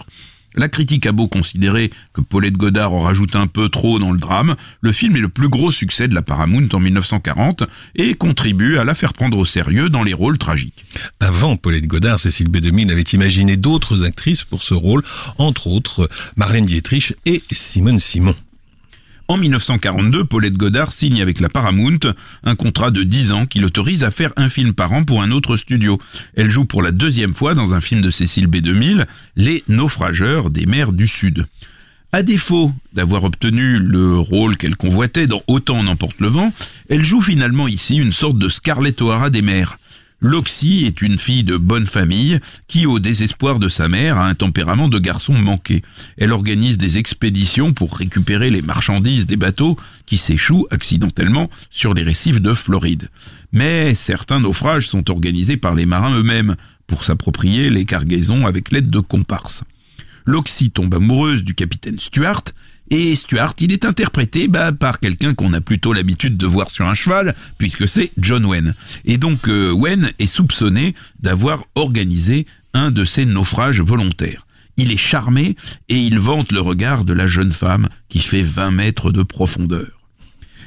La 0.55 0.69
critique 0.69 1.07
a 1.07 1.13
beau 1.13 1.29
considérer 1.29 1.91
que 2.13 2.21
Paulette 2.21 2.57
Godard 2.57 2.93
en 2.93 3.01
rajoute 3.01 3.37
un 3.37 3.47
peu 3.47 3.69
trop 3.69 3.99
dans 3.99 4.13
le 4.13 4.19
drame, 4.19 4.57
le 4.81 4.93
film 4.93 5.17
est 5.17 5.21
le 5.21 5.29
plus 5.29 5.49
gros 5.49 5.71
succès 5.71 6.09
de 6.09 6.15
la 6.15 6.23
Paramount 6.23 6.69
en 6.73 6.81
1940 6.81 7.65
et 7.95 8.15
contribue 8.15 8.79
à 8.79 8.85
la 8.85 8.95
faire 8.95 9.13
prendre 9.13 9.39
au 9.39 9.45
sérieux 9.45 9.89
dans 9.89 10.03
les 10.03 10.15
rôles 10.15 10.39
tragiques. 10.39 10.85
Avant 11.21 11.57
Paulette 11.57 11.87
Godard, 11.87 12.19
Cécile 12.19 12.51
B2000 12.51 12.91
avait 12.91 13.03
imaginé 13.03 13.57
d'autres 13.57 14.05
actrices 14.05 14.45
pour 14.45 14.63
ce 14.63 14.75
rôle, 14.75 15.05
entre 15.39 15.69
autres 15.69 16.09
Marlène 16.37 16.67
Dietrich 16.67 17.15
et 17.27 17.43
Simone 17.53 17.99
Simon. 17.99 18.35
En 19.31 19.37
1942, 19.37 20.25
Paulette 20.25 20.59
Godard 20.59 20.91
signe 20.91 21.23
avec 21.23 21.39
la 21.39 21.49
Paramount 21.49 22.01
un 22.43 22.57
contrat 22.57 22.91
de 22.91 23.05
10 23.05 23.31
ans 23.31 23.47
qui 23.47 23.61
l'autorise 23.61 24.03
à 24.03 24.11
faire 24.11 24.33
un 24.35 24.49
film 24.49 24.73
par 24.73 24.93
an 24.93 25.05
pour 25.05 25.23
un 25.23 25.31
autre 25.31 25.57
studio. 25.57 26.01
Elle 26.35 26.51
joue 26.51 26.65
pour 26.65 26.83
la 26.83 26.91
deuxième 26.91 27.33
fois 27.33 27.55
dans 27.55 27.73
un 27.73 27.81
film 27.81 28.03
de 28.03 28.11
Cécile 28.11 28.49
B2000, 28.49 29.07
Les 29.37 29.63
Naufrageurs 29.69 30.51
des 30.51 30.67
mers 30.67 30.91
du 30.91 31.07
Sud. 31.07 31.47
À 32.11 32.25
défaut 32.25 32.73
d'avoir 32.93 33.23
obtenu 33.23 33.79
le 33.79 34.19
rôle 34.19 34.57
qu'elle 34.57 34.77
convoitait 34.77 35.29
dans 35.29 35.43
Autant 35.47 35.79
en 35.79 35.87
emporte 35.87 36.19
le 36.19 36.27
vent, 36.27 36.53
elle 36.89 37.05
joue 37.05 37.23
finalement 37.23 37.69
ici 37.69 37.99
une 37.99 38.11
sorte 38.11 38.37
de 38.37 38.49
Scarlett 38.49 39.01
O'Hara 39.01 39.31
des 39.31 39.43
mers. 39.43 39.79
Loxy 40.23 40.85
est 40.85 41.01
une 41.01 41.19
fille 41.19 41.45
de 41.45 41.57
bonne 41.57 41.87
famille 41.87 42.41
qui, 42.69 42.85
au 42.85 42.99
désespoir 42.99 43.59
de 43.59 43.71
sa 43.71 43.89
mère, 43.89 44.19
a 44.19 44.29
un 44.29 44.35
tempérament 44.35 44.89
de 44.89 44.99
garçon 44.99 45.33
manqué. 45.33 45.83
Elle 46.19 46.33
organise 46.33 46.77
des 46.77 46.99
expéditions 46.99 47.73
pour 47.73 47.97
récupérer 47.97 48.51
les 48.51 48.61
marchandises 48.61 49.27
des 49.27 49.37
bateaux 49.37 49.79
qui 50.05 50.19
s'échouent 50.19 50.67
accidentellement 50.71 51.49
sur 51.71 51.95
les 51.95 52.03
récifs 52.03 52.43
de 52.43 52.53
Floride. 52.53 53.09
Mais 53.53 53.95
certains 53.95 54.41
naufrages 54.41 54.89
sont 54.89 55.11
organisés 55.11 55.57
par 55.57 55.75
les 55.75 55.87
marins 55.87 56.15
eux-mêmes 56.15 56.57
pour 56.87 57.05
s'approprier 57.05 57.71
les 57.71 57.87
cargaisons 57.87 58.47
avec 58.47 58.73
l'aide 58.73 58.91
de 58.91 59.01
comparses. 59.01 59.65
Loxy 60.27 60.71
tombe 60.71 60.95
amoureuse 60.95 61.45
du 61.45 61.55
capitaine 61.55 61.99
Stuart, 61.99 62.45
et 62.91 63.15
Stuart, 63.15 63.55
il 63.61 63.73
est 63.73 63.85
interprété 63.85 64.49
bah, 64.49 64.73
par 64.73 64.99
quelqu'un 64.99 65.35
qu'on 65.35 65.53
a 65.53 65.61
plutôt 65.61 65.93
l'habitude 65.93 66.37
de 66.37 66.47
voir 66.47 66.71
sur 66.71 66.89
un 66.89 66.95
cheval, 66.95 67.35
puisque 67.57 67.89
c'est 67.89 68.11
John 68.19 68.45
Wayne. 68.45 68.75
Et 69.05 69.17
donc 69.17 69.49
euh, 69.49 69.71
Wayne 69.71 70.11
est 70.19 70.27
soupçonné 70.27 70.95
d'avoir 71.21 71.65
organisé 71.77 72.47
un 72.75 72.91
de 72.91 73.05
ces 73.05 73.27
naufrages 73.27 73.81
volontaires. 73.81 74.47
Il 74.77 74.93
est 74.93 74.97
charmé 74.97 75.57
et 75.89 75.99
il 75.99 76.19
vante 76.19 76.53
le 76.53 76.61
regard 76.61 77.05
de 77.05 77.13
la 77.13 77.27
jeune 77.27 77.53
femme 77.53 77.89
qui 78.09 78.21
fait 78.21 78.43
20 78.43 78.71
mètres 78.73 79.13
de 79.13 79.23
profondeur. 79.23 80.00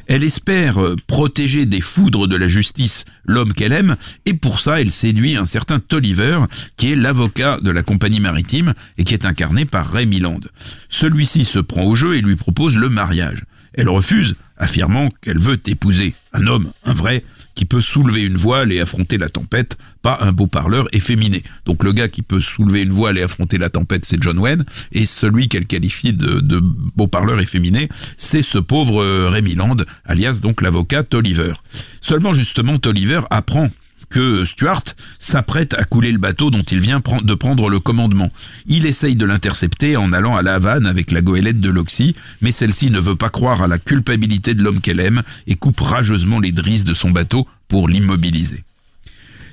Elle 0.08 0.24
espère 0.24 0.82
euh, 0.82 0.96
protéger 1.08 1.66
des 1.66 1.82
foudres 1.82 2.28
de 2.28 2.36
la 2.36 2.48
justice 2.48 3.06
l'homme 3.26 3.54
qu'elle 3.54 3.72
aime, 3.72 3.96
et 4.26 4.34
pour 4.34 4.60
ça 4.60 4.82
elle 4.82 4.92
séduit 4.92 5.38
un 5.38 5.46
certain 5.46 5.80
Tolliver, 5.80 6.40
qui 6.78 6.92
est 6.92 6.96
l'avocat 6.96 7.60
de 7.62 7.72
la 7.72 7.84
compagnie 7.84 8.20
maritime 8.20 8.74
et 8.98 9.04
qui 9.04 9.14
est 9.14 9.26
incarné 9.26 9.66
par 9.66 9.92
Ray 9.92 10.06
Milland. 10.06 10.42
Celui-ci 10.90 11.46
se 11.46 11.60
prend 11.60 11.84
au 11.84 11.96
jeu 11.96 12.16
et 12.16 12.22
lui 12.22 12.36
propose 12.36 12.76
le 12.76 12.90
mariage. 12.90 13.44
Elle 13.74 13.90
refuse, 13.90 14.36
affirmant 14.58 15.10
qu'elle 15.22 15.40
veut 15.40 15.60
épouser 15.66 16.14
un 16.32 16.48
homme, 16.48 16.72
un 16.86 16.94
vrai, 16.94 17.24
qui 17.56 17.66
peut 17.66 17.82
soulever 17.82 18.24
une 18.24 18.36
voile 18.36 18.72
et 18.72 18.80
affronter 18.80 19.18
la 19.18 19.30
tempête, 19.30 19.78
pas 20.02 20.18
un 20.22 20.32
beau 20.32 20.48
parleur 20.48 20.88
efféminé. 20.92 21.44
Donc 21.66 21.84
le 21.84 21.94
gars 21.94 22.08
qui 22.08 22.22
peut 22.22 22.42
soulever 22.42 22.82
une 22.82 22.92
voile 22.92 23.18
et 23.18 23.22
affronter 23.22 23.58
la 23.58 23.70
tempête, 23.70 24.06
c'est 24.06 24.22
John 24.22 24.38
Wayne, 24.40 24.66
et 24.92 25.06
celui 25.06 25.48
qu'elle 25.48 25.66
qualifie 25.66 26.14
de, 26.14 26.60
beau 26.96 27.08
parleur 27.08 27.40
efféminé, 27.40 27.90
c'est 28.18 28.42
ce 28.42 28.58
pauvre 28.58 29.02
euh, 29.02 29.30
Rémi 29.30 29.56
Land, 29.56 29.78
alias 30.06 30.40
donc 30.42 30.62
l'avocat 30.62 31.04
Tolliver. 31.04 31.54
Seulement 32.02 32.34
justement, 32.34 32.78
Tolliver 32.78 33.22
apprend 33.30 33.70
que 34.14 34.46
Stuart 34.46 34.84
s'apprête 35.18 35.74
à 35.74 35.86
couler 35.86 36.12
le 36.12 36.20
bateau 36.20 36.52
dont 36.52 36.62
il 36.62 36.80
vient 36.80 37.02
de 37.24 37.34
prendre 37.34 37.68
le 37.68 37.80
commandement. 37.80 38.32
Il 38.68 38.86
essaye 38.86 39.16
de 39.16 39.26
l'intercepter 39.26 39.98
en 39.98 40.14
allant 40.14 40.36
à 40.36 40.44
la 40.44 40.54
Havane 40.54 40.86
avec 40.86 41.12
la 41.12 41.22
goélette 41.22 41.60
de 41.60 41.72
Loxy, 41.72 42.16
mais 42.40 42.52
celle-ci 42.52 42.92
ne 42.92 43.00
veut 43.00 43.16
pas 43.16 43.32
croire 43.32 43.64
à 43.64 43.68
la 43.68 43.80
culpabilité 43.80 44.54
de 44.54 44.62
l'homme 44.62 44.82
qu'elle 44.82 45.00
aime 45.00 45.24
et 45.48 45.56
coupe 45.56 45.80
rageusement 45.80 46.40
les 46.40 46.52
drisses 46.52 46.84
de 46.84 46.94
son 46.94 47.10
bateau 47.10 47.48
pour 47.68 47.90
l'immobiliser. 47.90 48.64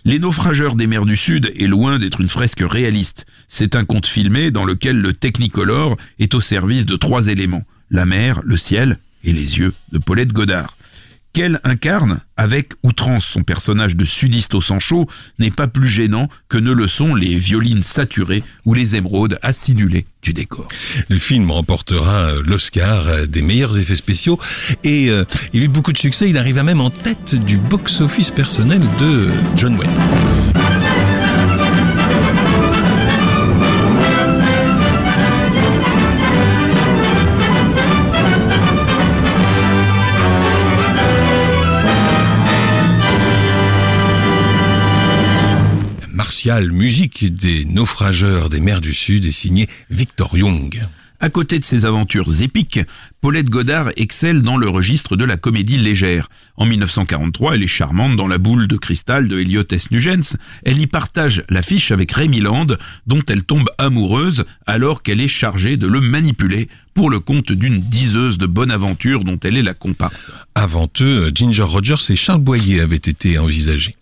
Les 0.05 0.19
naufrageurs 0.19 0.77
des 0.77 0.87
mers 0.87 1.07
du 1.07 1.17
Sud 1.17 1.51
est 1.59 1.67
loin 1.67 1.99
d'être 1.99 2.21
une 2.21 2.29
fresque 2.29 2.63
réaliste. 2.63 3.25
C'est 3.49 3.75
un 3.77 3.87
conte 3.87 4.07
filmé 4.07 4.51
dans 4.51 4.67
lequel 4.67 5.01
le 5.01 5.15
Technicolor 5.15 5.97
est 6.19 6.35
au 6.35 6.43
service 6.43 6.85
de 6.85 6.97
trois 6.97 7.29
éléments. 7.29 7.65
La 7.91 8.05
mer, 8.05 8.41
le 8.45 8.59
ciel 8.59 8.99
et 9.25 9.33
les 9.33 9.59
yeux 9.59 9.73
de 9.93 9.99
Paulette 9.99 10.35
Godard. 10.35 10.77
Qu'elle 11.33 11.61
incarne 11.63 12.21
avec 12.37 12.73
outrance 12.83 13.25
son 13.25 13.43
personnage 13.43 13.97
de 13.97 14.05
sudiste 14.05 14.55
au 14.55 14.61
sang 14.61 14.81
chaud 14.81 15.07
n'est 15.39 15.51
pas 15.51 15.69
plus 15.69 15.89
gênant 15.89 16.29
que 16.49 16.59
ne 16.59 16.73
le 16.73 16.89
sont 16.89 17.15
les 17.15 17.37
violines 17.37 17.83
saturées 17.83 18.43
ou 18.65 18.75
les 18.75 18.97
émeraudes 18.97 19.39
acidulées 19.43 20.07
du 20.23 20.33
décor. 20.33 20.67
Le 21.09 21.19
film 21.19 21.51
remportera 21.51 22.33
l'Oscar 22.45 23.29
des 23.29 23.43
meilleurs 23.43 23.79
effets 23.79 23.97
spéciaux 23.97 24.41
et 24.83 25.09
euh, 25.09 25.25
il 25.53 25.63
a 25.63 25.65
eu 25.67 25.69
beaucoup 25.69 25.93
de 25.93 25.99
succès. 25.99 26.29
Il 26.29 26.37
arriva 26.37 26.63
même 26.63 26.81
en 26.81 26.91
tête 26.91 27.35
du 27.37 27.59
box-office 27.59 28.31
personnel 28.31 28.83
de 28.99 29.29
John 29.55 29.77
Wayne. 29.79 30.40
Musique 46.47 47.35
des 47.35 47.65
naufrageurs 47.65 48.49
des 48.49 48.61
mers 48.61 48.81
du 48.81 48.95
Sud 48.95 49.27
est 49.27 49.31
signée 49.31 49.69
Victor 49.91 50.37
Young. 50.39 50.81
À 51.23 51.29
côté 51.29 51.59
de 51.59 51.65
ses 51.65 51.85
aventures 51.85 52.41
épiques, 52.41 52.81
Paulette 53.21 53.51
Godard 53.51 53.91
excelle 53.97 54.41
dans 54.41 54.57
le 54.57 54.67
registre 54.67 55.17
de 55.17 55.25
la 55.25 55.37
comédie 55.37 55.77
légère. 55.77 56.31
En 56.57 56.65
1943, 56.65 57.57
elle 57.57 57.63
est 57.63 57.67
charmante 57.67 58.17
dans 58.17 58.27
La 58.27 58.39
boule 58.39 58.69
de 58.69 58.77
cristal 58.79 59.29
de 59.29 59.39
Elliot 59.39 59.65
S. 59.71 59.91
Nugents. 59.91 60.35
Elle 60.65 60.79
y 60.79 60.87
partage 60.87 61.43
l'affiche 61.51 61.91
avec 61.91 62.11
Rémi 62.13 62.41
Land, 62.41 62.69
dont 63.07 63.23
elle 63.29 63.45
tombe 63.45 63.69
amoureuse 63.77 64.47
alors 64.67 65.03
qu'elle 65.03 65.21
est 65.21 65.29
chargée 65.29 65.77
de 65.77 65.89
le 65.89 66.01
manipuler 66.01 66.69
pour 66.95 67.11
le 67.11 67.21
compte 67.21 67.53
d'une 67.53 67.81
diseuse 67.81 68.39
de 68.39 68.47
bonne 68.47 68.71
aventure 68.71 69.25
dont 69.25 69.39
elle 69.45 69.59
est 69.59 69.63
la 69.63 69.75
comparse. 69.75 70.31
Avant 70.55 70.89
eux, 71.03 71.31
Ginger 71.35 71.63
Rogers 71.63 72.11
et 72.11 72.17
Charles 72.17 72.41
Boyer 72.41 72.81
avaient 72.81 72.97
été 72.97 73.37
envisagés. 73.37 73.97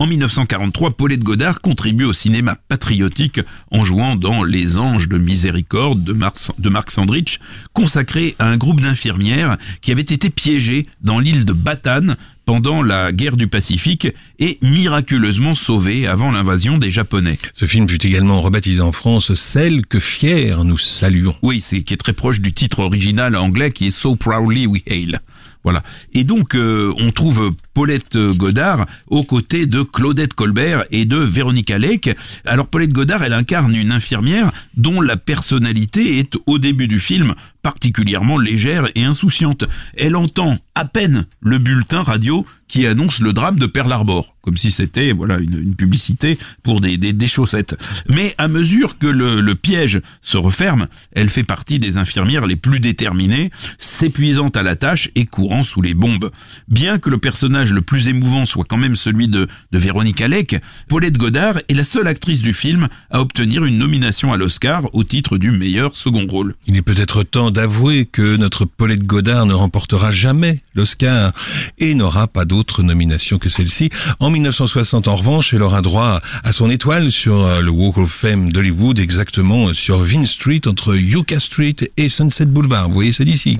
En 0.00 0.08
1943, 0.08 0.96
Paulette 0.96 1.22
Godard 1.22 1.60
contribue 1.60 2.04
au 2.04 2.12
cinéma 2.12 2.56
patriotique 2.68 3.40
en 3.70 3.84
jouant 3.84 4.16
dans 4.16 4.42
Les 4.42 4.76
Anges 4.76 5.08
de 5.08 5.18
Miséricorde 5.18 6.02
de 6.02 6.12
Mark, 6.12 6.36
de 6.58 6.68
Mark 6.68 6.90
Sandrich, 6.90 7.38
consacré 7.74 8.34
à 8.40 8.48
un 8.48 8.56
groupe 8.56 8.80
d'infirmières 8.80 9.56
qui 9.82 9.92
avait 9.92 10.02
été 10.02 10.30
piégées 10.30 10.82
dans 11.00 11.20
l'île 11.20 11.44
de 11.44 11.52
Batane 11.52 12.16
pendant 12.44 12.82
la 12.82 13.12
guerre 13.12 13.36
du 13.36 13.46
Pacifique 13.46 14.08
et 14.40 14.58
miraculeusement 14.62 15.54
sauvées 15.54 16.08
avant 16.08 16.32
l'invasion 16.32 16.76
des 16.76 16.90
Japonais. 16.90 17.38
Ce 17.52 17.64
film 17.64 17.88
fut 17.88 18.04
également 18.04 18.42
rebaptisé 18.42 18.80
en 18.80 18.92
France 18.92 19.32
Celle 19.34 19.86
que 19.86 20.00
fiers 20.00 20.56
nous 20.64 20.76
saluons. 20.76 21.36
Oui, 21.42 21.60
c'est 21.60 21.82
qui 21.82 21.94
est 21.94 21.98
très 21.98 22.12
proche 22.12 22.40
du 22.40 22.52
titre 22.52 22.80
original 22.80 23.36
anglais 23.36 23.70
qui 23.70 23.86
est 23.86 23.90
So 23.92 24.16
Proudly 24.16 24.66
We 24.66 24.82
Hail. 24.88 25.18
Voilà. 25.62 25.82
Et 26.12 26.24
donc, 26.24 26.54
euh, 26.54 26.92
on 26.98 27.10
trouve 27.10 27.54
Paulette 27.74 28.16
Godard 28.16 28.86
aux 29.08 29.24
côtés 29.24 29.66
de 29.66 29.82
Claudette 29.82 30.34
Colbert 30.34 30.84
et 30.90 31.04
de 31.04 31.16
Véronique 31.16 31.70
Alec. 31.70 32.16
Alors, 32.46 32.68
Paulette 32.68 32.92
Godard, 32.92 33.22
elle 33.22 33.32
incarne 33.32 33.74
une 33.74 33.92
infirmière 33.92 34.52
dont 34.76 35.00
la 35.00 35.16
personnalité 35.16 36.18
est, 36.18 36.36
au 36.46 36.58
début 36.58 36.88
du 36.88 37.00
film, 37.00 37.34
particulièrement 37.62 38.38
légère 38.38 38.86
et 38.94 39.04
insouciante. 39.04 39.64
Elle 39.96 40.16
entend 40.16 40.58
à 40.74 40.84
peine 40.84 41.26
le 41.40 41.58
bulletin 41.58 42.02
radio 42.02 42.46
qui 42.68 42.86
annonce 42.86 43.20
le 43.20 43.32
drame 43.32 43.58
de 43.58 43.66
Pearl 43.66 43.92
Harbor, 43.92 44.34
comme 44.40 44.56
si 44.56 44.70
c'était 44.70 45.12
voilà 45.12 45.38
une, 45.38 45.74
publicité 45.76 46.38
pour 46.62 46.80
des, 46.80 46.96
des, 46.96 47.12
des, 47.12 47.26
chaussettes. 47.26 47.76
Mais 48.08 48.34
à 48.38 48.48
mesure 48.48 48.98
que 48.98 49.06
le, 49.06 49.40
le, 49.40 49.54
piège 49.54 50.00
se 50.22 50.36
referme, 50.36 50.88
elle 51.12 51.30
fait 51.30 51.44
partie 51.44 51.78
des 51.78 51.96
infirmières 51.96 52.46
les 52.46 52.56
plus 52.56 52.80
déterminées, 52.80 53.50
s'épuisant 53.78 54.48
à 54.48 54.62
la 54.62 54.76
tâche 54.76 55.10
et 55.14 55.24
courant 55.26 55.62
sous 55.62 55.82
les 55.82 55.94
bombes. 55.94 56.30
Bien 56.68 56.98
que 56.98 57.10
le 57.10 57.18
personnage 57.18 57.63
le 57.72 57.82
plus 57.82 58.08
émouvant 58.08 58.46
soit 58.46 58.64
quand 58.68 58.76
même 58.76 58.96
celui 58.96 59.28
de, 59.28 59.48
de 59.72 59.78
Véronique 59.78 60.20
Alec, 60.20 60.56
Paulette 60.88 61.18
Godard 61.18 61.58
est 61.68 61.74
la 61.74 61.84
seule 61.84 62.08
actrice 62.08 62.42
du 62.42 62.54
film 62.54 62.88
à 63.10 63.20
obtenir 63.20 63.64
une 63.64 63.78
nomination 63.78 64.32
à 64.32 64.36
l'Oscar 64.36 64.82
au 64.92 65.04
titre 65.04 65.38
du 65.38 65.50
meilleur 65.50 65.96
second 65.96 66.26
rôle. 66.26 66.54
Il 66.66 66.76
est 66.76 66.82
peut-être 66.82 67.22
temps 67.22 67.50
d'avouer 67.50 68.06
que 68.06 68.36
notre 68.36 68.64
Paulette 68.64 69.04
Godard 69.04 69.46
ne 69.46 69.54
remportera 69.54 70.10
jamais 70.10 70.60
l'Oscar 70.74 71.32
et 71.78 71.94
n'aura 71.94 72.28
pas 72.28 72.44
d'autre 72.44 72.82
nomination 72.82 73.38
que 73.38 73.48
celle-ci. 73.48 73.90
En 74.20 74.30
1960, 74.30 75.08
en 75.08 75.16
revanche, 75.16 75.54
elle 75.54 75.62
aura 75.62 75.82
droit 75.82 76.20
à 76.42 76.52
son 76.52 76.70
étoile 76.70 77.10
sur 77.10 77.60
le 77.60 77.70
Walk 77.70 77.98
of 77.98 78.10
Fame 78.10 78.52
d'Hollywood, 78.52 78.98
exactement 78.98 79.72
sur 79.72 80.02
Vine 80.02 80.26
Street, 80.26 80.62
entre 80.66 80.96
Yucca 80.96 81.40
Street 81.40 81.76
et 81.96 82.08
Sunset 82.08 82.46
Boulevard. 82.46 82.88
Vous 82.88 82.94
voyez 82.94 83.12
ça 83.12 83.24
d'ici. 83.24 83.58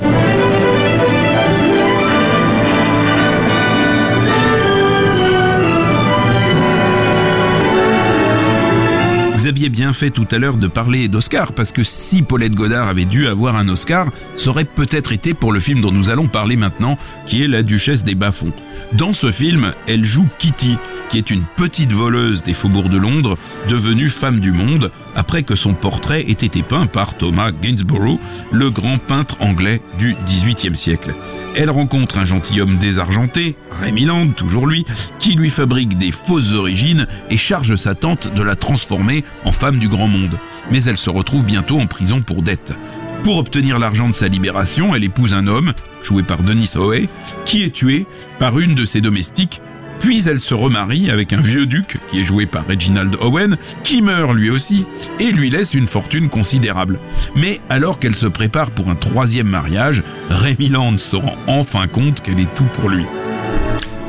Aviez 9.55 9.69
bien 9.69 9.93
fait 9.93 10.11
tout 10.11 10.27
à 10.33 10.39
l'heure 10.39 10.57
de 10.57 10.67
parler 10.67 11.07
d'Oscar, 11.07 11.53
parce 11.53 11.71
que 11.71 11.85
si 11.85 12.23
Paulette 12.23 12.57
Godard 12.57 12.89
avait 12.89 13.05
dû 13.05 13.29
avoir 13.29 13.55
un 13.55 13.69
Oscar, 13.69 14.09
ça 14.35 14.51
aurait 14.51 14.65
peut-être 14.65 15.13
été 15.13 15.33
pour 15.33 15.53
le 15.53 15.61
film 15.61 15.81
dont 15.81 15.93
nous 15.93 16.11
allons 16.11 16.27
parler 16.27 16.57
maintenant, 16.57 16.99
qui 17.25 17.45
est 17.45 17.47
La 17.47 17.63
Duchesse 17.63 18.03
des 18.03 18.17
Bas-Fonds. 18.17 18.53
Dans 18.95 19.13
ce 19.13 19.31
film, 19.31 19.73
elle 19.87 20.05
joue 20.05 20.27
Kitty, 20.41 20.77
qui 21.09 21.19
est 21.19 21.31
une 21.31 21.45
petite 21.57 21.93
voleuse 21.93 22.43
des 22.43 22.53
faubourgs 22.53 22.89
de 22.89 22.99
Londres, 22.99 23.39
devenue 23.69 24.09
femme 24.09 24.41
du 24.41 24.51
monde, 24.51 24.91
après 25.15 25.43
que 25.43 25.55
son 25.55 25.75
portrait 25.75 26.23
ait 26.23 26.33
été 26.33 26.63
peint 26.63 26.87
par 26.87 27.17
Thomas 27.17 27.53
Gainsborough, 27.53 28.19
le 28.53 28.71
grand 28.71 28.99
peintre 28.99 29.37
anglais 29.41 29.81
du 29.99 30.17
XVIIIe 30.25 30.77
siècle. 30.77 31.15
Elle 31.55 31.71
rencontre 31.71 32.19
un 32.19 32.25
gentilhomme 32.25 32.77
désargenté, 32.77 33.55
Rémi 33.71 34.05
Land, 34.05 34.31
toujours 34.31 34.67
lui, 34.67 34.85
qui 35.19 35.35
lui 35.35 35.51
fabrique 35.51 35.97
des 35.97 36.13
fausses 36.13 36.53
origines 36.53 37.07
et 37.31 37.37
charge 37.37 37.77
sa 37.77 37.95
tante 37.95 38.33
de 38.35 38.43
la 38.43 38.57
transformer 38.57 39.25
en 39.45 39.53
femme 39.53 39.79
du 39.79 39.89
grand 39.89 40.09
monde. 40.09 40.39
Mais 40.71 40.83
elle 40.85 40.97
se 40.97 41.11
retrouve 41.11 41.45
bientôt 41.45 41.79
en 41.79 41.87
prison 41.87 42.23
pour 42.23 42.43
dette. 42.43 42.75
Pour 43.23 43.39
obtenir 43.39 43.79
l'argent 43.79 44.09
de 44.09 44.15
sa 44.15 44.29
libération, 44.29 44.95
elle 44.95 45.05
épouse 45.05 45.33
un 45.33 45.47
homme, 45.47 45.73
joué 46.03 46.23
par 46.23 46.43
Denis 46.43 46.73
Hoey, 46.77 47.09
qui 47.47 47.63
est 47.63 47.71
tué 47.71 48.07
par 48.39 48.59
une 48.59 48.75
de 48.75 48.85
ses 48.85 49.01
domestiques, 49.01 49.63
puis 50.05 50.29
elle 50.29 50.41
se 50.41 50.53
remarie 50.53 51.11
avec 51.11 51.33
un 51.33 51.41
vieux 51.41 51.65
duc, 51.65 51.97
qui 52.11 52.21
est 52.21 52.25
joué 52.25 52.45
par 52.45 52.67
Reginald 52.67 53.17
Owen, 53.23 53.57
qui 53.83 54.03
meurt 54.03 54.35
lui 54.35 54.51
aussi, 54.51 54.85
et 55.19 55.33
lui 55.33 55.49
laisse 55.49 55.73
une 55.73 55.87
fortune 55.87 56.29
considérable. 56.29 57.01
Mais 57.35 57.59
alors 57.71 57.99
qu'elle 57.99 58.15
se 58.15 58.27
prépare 58.27 58.71
pour 58.73 58.91
un 58.91 58.97
troisième 58.97 59.47
mariage, 59.47 60.03
Rémi 60.29 60.69
Land 60.69 60.97
se 60.97 61.17
rend 61.17 61.37
enfin 61.47 61.87
compte 61.87 62.21
qu'elle 62.21 62.39
est 62.39 62.55
tout 62.55 62.69
pour 62.75 62.91
lui. 62.91 63.07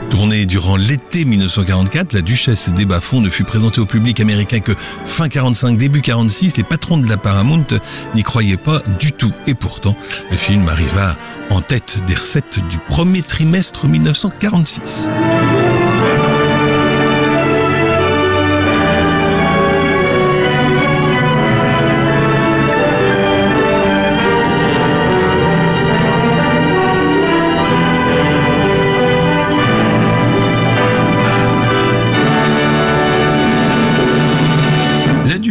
Tournée 0.09 0.45
durant 0.45 0.75
l'été 0.75 1.23
1944, 1.23 2.11
La 2.11 2.21
Duchesse 2.21 2.73
des 2.73 2.85
Bas-Fonds 2.85 3.21
ne 3.21 3.29
fut 3.29 3.45
présentée 3.45 3.79
au 3.79 3.85
public 3.85 4.19
américain 4.19 4.59
que 4.59 4.73
fin 5.05 5.29
45, 5.29 5.77
début 5.77 6.01
46. 6.01 6.57
Les 6.57 6.63
patrons 6.63 6.97
de 6.97 7.07
la 7.07 7.15
Paramount 7.15 7.67
n'y 8.15 8.23
croyaient 8.23 8.57
pas 8.57 8.81
du 8.99 9.13
tout. 9.13 9.31
Et 9.47 9.53
pourtant, 9.53 9.95
le 10.29 10.35
film 10.35 10.67
arriva 10.67 11.15
en 11.49 11.61
tête 11.61 12.03
des 12.05 12.15
recettes 12.15 12.59
du 12.67 12.79
premier 12.89 13.21
trimestre 13.21 13.87
1946. 13.87 15.09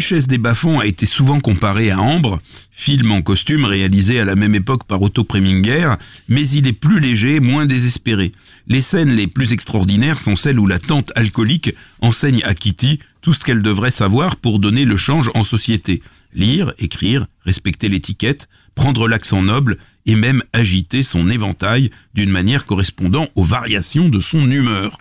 Duchesse 0.05 0.27
des 0.27 0.37
Bas-Fonds 0.37 0.81
a 0.81 0.85
été 0.85 1.07
souvent 1.07 1.40
comparée 1.40 1.90
à 1.90 1.99
Ambre, 1.99 2.38
film 2.71 3.11
en 3.11 3.23
costume 3.23 3.64
réalisé 3.64 4.21
à 4.21 4.27
la 4.27 4.35
même 4.37 4.55
époque 4.55 4.85
par 4.85 5.01
Otto 5.01 5.25
Preminger, 5.25 5.95
mais 6.29 6.47
il 6.47 6.67
est 6.67 6.75
plus 6.75 7.01
léger, 7.01 7.40
moins 7.40 7.64
désespéré. 7.64 8.33
Les 8.67 8.83
scènes 8.83 9.14
les 9.14 9.29
plus 9.29 9.55
extraordinaires 9.55 10.21
sont 10.21 10.37
celles 10.37 10.61
où 10.61 10.67
la 10.67 10.79
tante 10.79 11.11
alcoolique 11.17 11.75
enseigne 12.03 12.43
à 12.45 12.55
Kitty 12.55 12.99
tout 13.23 13.33
ce 13.33 13.38
qu'elle 13.38 13.62
devrait 13.62 13.90
savoir 13.90 14.37
pour 14.37 14.59
donner 14.59 14.85
le 14.85 14.99
change 14.99 15.31
en 15.33 15.43
société. 15.43 16.03
Lire, 16.35 16.75
écrire, 16.77 17.27
respecter 17.47 17.88
l'étiquette, 17.88 18.51
prendre 18.75 19.09
l'accent 19.09 19.40
noble 19.40 19.79
et 20.05 20.17
même 20.17 20.43
agiter 20.53 21.03
son 21.03 21.31
éventail 21.31 21.90
d'une 22.12 22.29
manière 22.29 22.67
correspondant 22.67 23.27
aux 23.37 23.43
variations 23.43 24.11
de 24.11 24.21
son 24.21 24.51
humeur. 24.51 24.99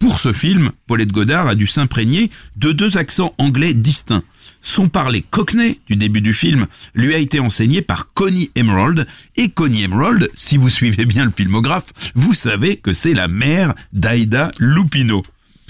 Pour 0.00 0.18
ce 0.18 0.32
film, 0.32 0.72
Paulette 0.88 1.12
Godard 1.12 1.46
a 1.46 1.54
dû 1.54 1.68
s'imprégner 1.68 2.28
de 2.56 2.72
deux 2.72 2.98
accents 2.98 3.36
anglais 3.38 3.72
distincts. 3.72 4.24
Son 4.62 4.88
parler 4.88 5.22
cockney 5.28 5.80
du 5.88 5.96
début 5.96 6.20
du 6.20 6.32
film 6.32 6.66
lui 6.94 7.14
a 7.14 7.18
été 7.18 7.40
enseigné 7.40 7.82
par 7.82 8.12
Connie 8.14 8.50
Emerald. 8.54 9.06
Et 9.36 9.48
Connie 9.48 9.82
Emerald, 9.82 10.30
si 10.36 10.56
vous 10.56 10.70
suivez 10.70 11.04
bien 11.04 11.24
le 11.24 11.30
filmographe, 11.30 11.92
vous 12.14 12.32
savez 12.32 12.76
que 12.76 12.92
c'est 12.92 13.12
la 13.14 13.28
mère 13.28 13.74
d'Aida 13.92 14.52
Lupino. 14.58 15.22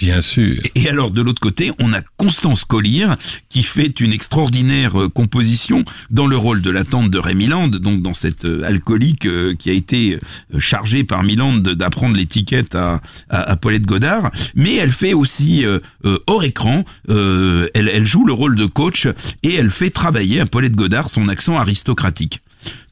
Bien 0.03 0.21
sûr. 0.21 0.57
Et 0.75 0.89
alors 0.89 1.11
de 1.11 1.21
l'autre 1.21 1.39
côté, 1.39 1.71
on 1.79 1.93
a 1.93 2.01
Constance 2.17 2.65
Collier 2.65 3.07
qui 3.47 3.63
fait 3.63 4.01
une 4.01 4.11
extraordinaire 4.11 4.95
composition 5.13 5.85
dans 6.09 6.27
le 6.27 6.35
rôle 6.35 6.61
de 6.61 6.69
la 6.69 6.83
tante 6.83 7.09
de 7.09 7.17
Rémi 7.17 7.47
Land, 7.47 7.69
donc 7.69 8.01
dans 8.01 8.13
cette 8.13 8.45
alcoolique 8.65 9.29
qui 9.57 9.69
a 9.69 9.73
été 9.73 10.19
chargée 10.59 11.05
par 11.05 11.23
Milan 11.23 11.53
d'apprendre 11.53 12.17
l'étiquette 12.17 12.75
à, 12.75 12.99
à, 13.29 13.51
à, 13.51 13.55
Paulette 13.55 13.85
Godard. 13.85 14.29
Mais 14.55 14.75
elle 14.75 14.91
fait 14.91 15.13
aussi 15.13 15.65
euh, 15.65 15.79
hors 16.27 16.43
écran, 16.43 16.83
euh, 17.09 17.69
elle, 17.73 17.87
elle 17.87 18.05
joue 18.05 18.25
le 18.25 18.33
rôle 18.33 18.55
de 18.55 18.65
coach 18.65 19.07
et 19.41 19.53
elle 19.53 19.71
fait 19.71 19.89
travailler 19.89 20.41
à 20.41 20.45
Paulette 20.45 20.75
Godard 20.75 21.09
son 21.09 21.29
accent 21.29 21.57
aristocratique. 21.57 22.41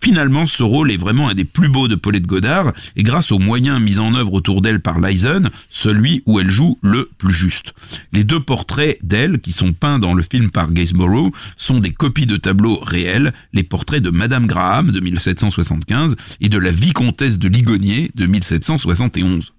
Finalement, 0.03 0.47
ce 0.47 0.63
rôle 0.63 0.91
est 0.91 0.97
vraiment 0.97 1.29
un 1.29 1.33
des 1.33 1.45
plus 1.45 1.69
beaux 1.69 1.87
de 1.87 1.95
Paulette 1.95 2.25
Godard, 2.25 2.73
et 2.95 3.03
grâce 3.03 3.31
aux 3.31 3.39
moyens 3.39 3.79
mis 3.79 3.99
en 3.99 4.15
œuvre 4.15 4.33
autour 4.33 4.61
d'elle 4.61 4.79
par 4.79 4.99
Lyson, 4.99 5.43
celui 5.69 6.23
où 6.25 6.39
elle 6.39 6.49
joue 6.49 6.79
le 6.81 7.09
plus 7.17 7.33
juste. 7.33 7.73
Les 8.11 8.23
deux 8.23 8.39
portraits 8.39 8.97
d'elle, 9.03 9.39
qui 9.39 9.51
sont 9.51 9.73
peints 9.73 9.99
dans 9.99 10.13
le 10.13 10.23
film 10.23 10.49
par 10.49 10.71
Gainsborough, 10.71 11.33
sont 11.55 11.79
des 11.79 11.91
copies 11.91 12.25
de 12.25 12.37
tableaux 12.37 12.79
réels, 12.81 13.33
les 13.53 13.63
portraits 13.63 14.01
de 14.01 14.09
Madame 14.09 14.47
Graham 14.47 14.91
de 14.91 14.99
1775 14.99 16.15
et 16.39 16.49
de 16.49 16.57
la 16.57 16.71
Vicomtesse 16.71 17.39
de 17.39 17.47
Ligonier 17.47 18.11
de 18.15 18.25
1771. 18.25 19.53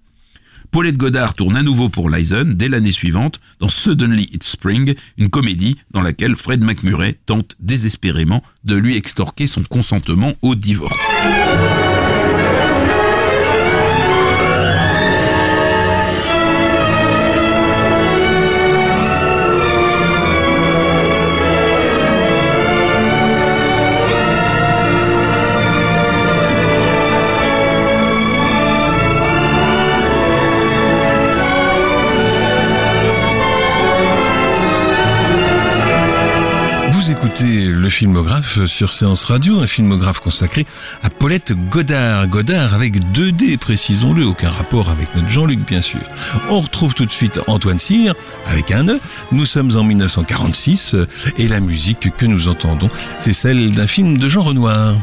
Paulette 0.73 0.97
Godard 0.97 1.35
tourne 1.35 1.55
à 1.55 1.61
nouveau 1.61 1.87
pour 1.87 2.09
Lyson 2.09 2.55
dès 2.55 2.67
l'année 2.67 2.91
suivante 2.91 3.39
dans 3.59 3.69
Suddenly 3.69 4.23
It's 4.33 4.49
Spring, 4.49 4.95
une 5.19 5.29
comédie 5.29 5.77
dans 5.91 6.01
laquelle 6.01 6.35
Fred 6.35 6.63
McMurray 6.63 7.15
tente 7.27 7.55
désespérément 7.59 8.41
de 8.63 8.75
lui 8.75 8.97
extorquer 8.97 9.45
son 9.45 9.61
consentement 9.61 10.33
au 10.41 10.55
divorce. 10.55 10.97
Le 37.41 37.89
filmographe 37.89 38.65
sur 38.65 38.93
Séance 38.93 39.25
Radio, 39.25 39.59
un 39.59 39.65
filmographe 39.65 40.19
consacré 40.19 40.67
à 41.01 41.09
Paulette 41.09 41.53
Godard. 41.69 42.27
Godard 42.27 42.75
avec 42.75 42.97
2D, 43.11 43.57
précisons-le, 43.57 44.23
aucun 44.25 44.49
rapport 44.49 44.89
avec 44.89 45.15
notre 45.15 45.29
Jean-Luc 45.29 45.59
bien 45.65 45.81
sûr. 45.81 45.99
On 46.49 46.61
retrouve 46.61 46.93
tout 46.93 47.07
de 47.07 47.11
suite 47.11 47.39
Antoine 47.47 47.79
Cyr 47.79 48.13
avec 48.45 48.69
un 48.69 48.87
E. 48.87 48.99
Nous 49.31 49.47
sommes 49.47 49.75
en 49.75 49.83
1946 49.83 50.95
et 51.39 51.47
la 51.47 51.59
musique 51.59 52.15
que 52.15 52.25
nous 52.27 52.49
entendons, 52.49 52.89
c'est 53.19 53.33
celle 53.33 53.71
d'un 53.71 53.87
film 53.87 54.19
de 54.19 54.29
Jean 54.29 54.43
Renoir. 54.43 54.95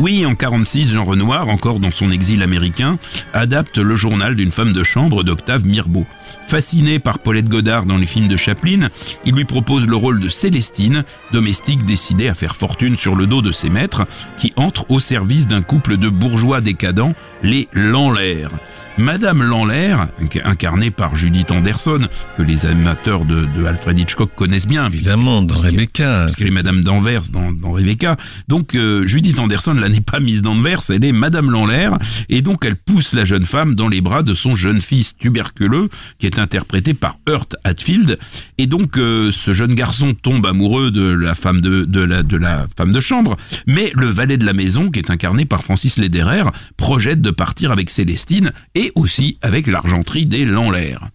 Oui, 0.00 0.24
en 0.24 0.34
46, 0.34 0.92
Jean 0.94 1.04
Renoir, 1.04 1.50
encore 1.50 1.78
dans 1.78 1.90
son 1.90 2.10
exil 2.10 2.42
américain, 2.42 2.98
adapte 3.34 3.76
le 3.76 3.96
journal 3.96 4.34
d'une 4.34 4.50
femme 4.50 4.72
de 4.72 4.82
chambre 4.82 5.22
d'Octave 5.22 5.66
Mirbeau. 5.66 6.06
Fasciné 6.46 6.98
par 6.98 7.18
Paulette 7.18 7.50
Godard 7.50 7.84
dans 7.84 7.98
les 7.98 8.06
films 8.06 8.26
de 8.26 8.38
Chaplin, 8.38 8.88
il 9.26 9.34
lui 9.34 9.44
propose 9.44 9.86
le 9.86 9.96
rôle 9.96 10.18
de 10.18 10.30
Célestine, 10.30 11.04
domestique 11.32 11.84
décidée 11.84 12.28
à 12.28 12.34
faire 12.34 12.56
fortune 12.56 12.96
sur 12.96 13.14
le 13.14 13.26
dos 13.26 13.42
de 13.42 13.52
ses 13.52 13.68
maîtres, 13.68 14.06
qui 14.38 14.54
entre 14.56 14.90
au 14.90 15.00
service 15.00 15.46
d'un 15.46 15.60
couple 15.60 15.98
de 15.98 16.08
bourgeois 16.08 16.62
décadents, 16.62 17.12
les 17.42 17.68
Lanlaire. 17.74 18.50
Madame 18.96 19.42
Lanlaire, 19.42 20.08
incarnée 20.44 20.90
par 20.90 21.14
Judith 21.14 21.50
Anderson, 21.50 22.08
que 22.36 22.42
les 22.42 22.64
amateurs 22.66 23.24
de, 23.24 23.46
de 23.46 23.64
Alfred 23.64 23.98
Hitchcock 23.98 24.30
connaissent 24.34 24.66
bien, 24.66 24.86
Évidemment, 24.86 25.42
dans 25.42 25.54
Rebecca. 25.54 26.24
parce 26.24 26.36
qu'elle 26.36 26.48
est 26.48 26.50
Madame 26.50 26.82
d'Anvers 26.82 27.22
dans, 27.32 27.52
dans 27.52 27.72
Rebecca. 27.72 28.16
Donc 28.48 28.74
euh, 28.74 29.06
Judith 29.06 29.38
Anderson, 29.38 29.74
là, 29.74 29.89
n'est 29.90 30.00
pas 30.00 30.20
mise 30.20 30.42
d'Anvers, 30.42 30.82
elle 30.90 31.04
est 31.04 31.12
Madame 31.12 31.50
Lanlaire, 31.50 31.98
et 32.28 32.42
donc 32.42 32.64
elle 32.64 32.76
pousse 32.76 33.12
la 33.12 33.24
jeune 33.24 33.44
femme 33.44 33.74
dans 33.74 33.88
les 33.88 34.00
bras 34.00 34.22
de 34.22 34.34
son 34.34 34.54
jeune 34.54 34.80
fils 34.80 35.16
tuberculeux, 35.16 35.88
qui 36.18 36.26
est 36.26 36.38
interprété 36.38 36.94
par 36.94 37.18
Hurt 37.28 37.56
Hatfield. 37.64 38.18
Et 38.58 38.66
donc 38.66 38.96
euh, 38.96 39.30
ce 39.32 39.52
jeune 39.52 39.74
garçon 39.74 40.14
tombe 40.14 40.46
amoureux 40.46 40.90
de 40.90 41.02
la 41.02 41.34
femme 41.34 41.60
de, 41.60 41.84
de 41.84 42.00
la, 42.00 42.22
de 42.22 42.36
la 42.36 42.66
femme 42.76 42.92
de 42.92 43.00
chambre, 43.00 43.36
mais 43.66 43.92
le 43.94 44.08
valet 44.08 44.36
de 44.36 44.46
la 44.46 44.52
maison, 44.52 44.90
qui 44.90 44.98
est 44.98 45.10
incarné 45.10 45.44
par 45.44 45.62
Francis 45.62 45.98
Lederer, 45.98 46.44
projette 46.76 47.20
de 47.20 47.30
partir 47.30 47.72
avec 47.72 47.90
Célestine 47.90 48.52
et 48.74 48.92
aussi 48.94 49.38
avec 49.42 49.66
l'argenterie 49.66 50.26
des 50.26 50.44
Lanlaire. 50.44 51.08